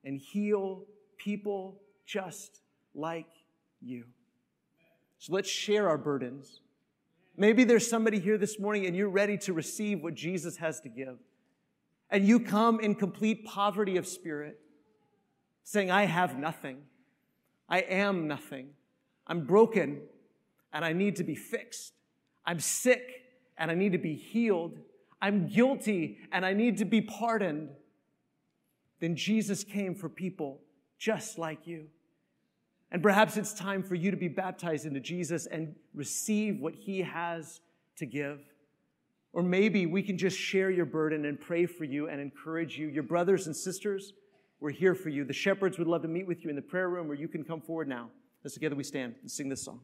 and 0.06 0.20
heal 0.20 0.86
people 1.18 1.82
just 2.06 2.62
like 2.94 3.28
you. 3.82 4.06
So 5.18 5.34
let's 5.34 5.50
share 5.50 5.90
our 5.90 5.98
burdens. 5.98 6.62
Maybe 7.36 7.64
there's 7.64 7.88
somebody 7.88 8.20
here 8.20 8.38
this 8.38 8.60
morning 8.60 8.86
and 8.86 8.96
you're 8.96 9.10
ready 9.10 9.38
to 9.40 9.54
receive 9.54 10.02
what 10.02 10.14
Jesus 10.14 10.58
has 10.58 10.80
to 10.82 10.90
give. 10.90 11.18
And 12.10 12.26
you 12.26 12.40
come 12.40 12.80
in 12.80 12.96
complete 12.96 13.46
poverty 13.46 13.98
of 13.98 14.08
spirit, 14.08 14.60
saying, 15.64 15.90
I 15.90 16.06
have 16.06 16.38
nothing. 16.38 16.78
I 17.68 17.80
am 17.80 18.28
nothing. 18.28 18.70
I'm 19.28 19.46
broken 19.46 20.02
and 20.72 20.86
I 20.86 20.94
need 20.94 21.16
to 21.18 21.24
be 21.24 21.36
fixed. 21.36 21.94
I'm 22.46 22.60
sick 22.60 23.24
and 23.58 23.72
I 23.72 23.74
need 23.74 23.94
to 23.94 23.98
be 23.98 24.16
healed. 24.16 24.78
I'm 25.22 25.48
guilty 25.48 26.20
and 26.32 26.46
I 26.46 26.54
need 26.54 26.78
to 26.78 26.86
be 26.86 27.02
pardoned 27.02 27.70
then 29.00 29.16
Jesus 29.16 29.64
came 29.64 29.96
for 29.96 30.10
people 30.10 30.62
just 30.98 31.38
like 31.38 31.68
you. 31.68 31.88
And 32.92 33.04
perhaps 33.04 33.36
it's 33.36 33.54
time 33.54 33.84
for 33.84 33.96
you 33.96 34.12
to 34.12 34.18
be 34.18 34.28
baptized 34.28 34.86
into 34.86 35.00
Jesus 35.00 35.48
and 35.48 35.76
receive 35.94 36.60
what 36.60 36.76
he 36.76 37.02
has 37.02 37.60
to 37.98 38.06
give. 38.06 38.40
Or 39.34 39.44
maybe 39.44 39.86
we 39.86 40.02
can 40.02 40.18
just 40.18 40.38
share 40.38 40.70
your 40.70 40.86
burden 40.86 41.26
and 41.26 41.40
pray 41.40 41.66
for 41.66 41.84
you 41.84 42.08
and 42.08 42.22
encourage 42.22 42.78
you. 42.78 42.88
Your 42.88 43.04
brothers 43.04 43.48
and 43.48 43.56
sisters, 43.56 44.14
we're 44.62 44.72
here 44.72 44.96
for 44.96 45.10
you. 45.10 45.26
The 45.26 45.34
shepherds 45.34 45.78
would 45.78 45.88
love 45.88 46.04
to 46.04 46.08
meet 46.08 46.26
with 46.26 46.44
you 46.44 46.50
in 46.50 46.56
the 46.56 46.62
prayer 46.62 46.90
room, 46.90 47.12
or 47.12 47.16
you 47.16 47.28
can 47.28 47.44
come 47.44 47.60
forward 47.60 47.90
now. 47.90 48.10
As 48.46 48.54
together 48.54 48.76
we 48.76 48.84
stand 48.84 49.16
and 49.22 49.30
sing 49.30 49.50
this 49.50 49.66
song. 49.66 49.82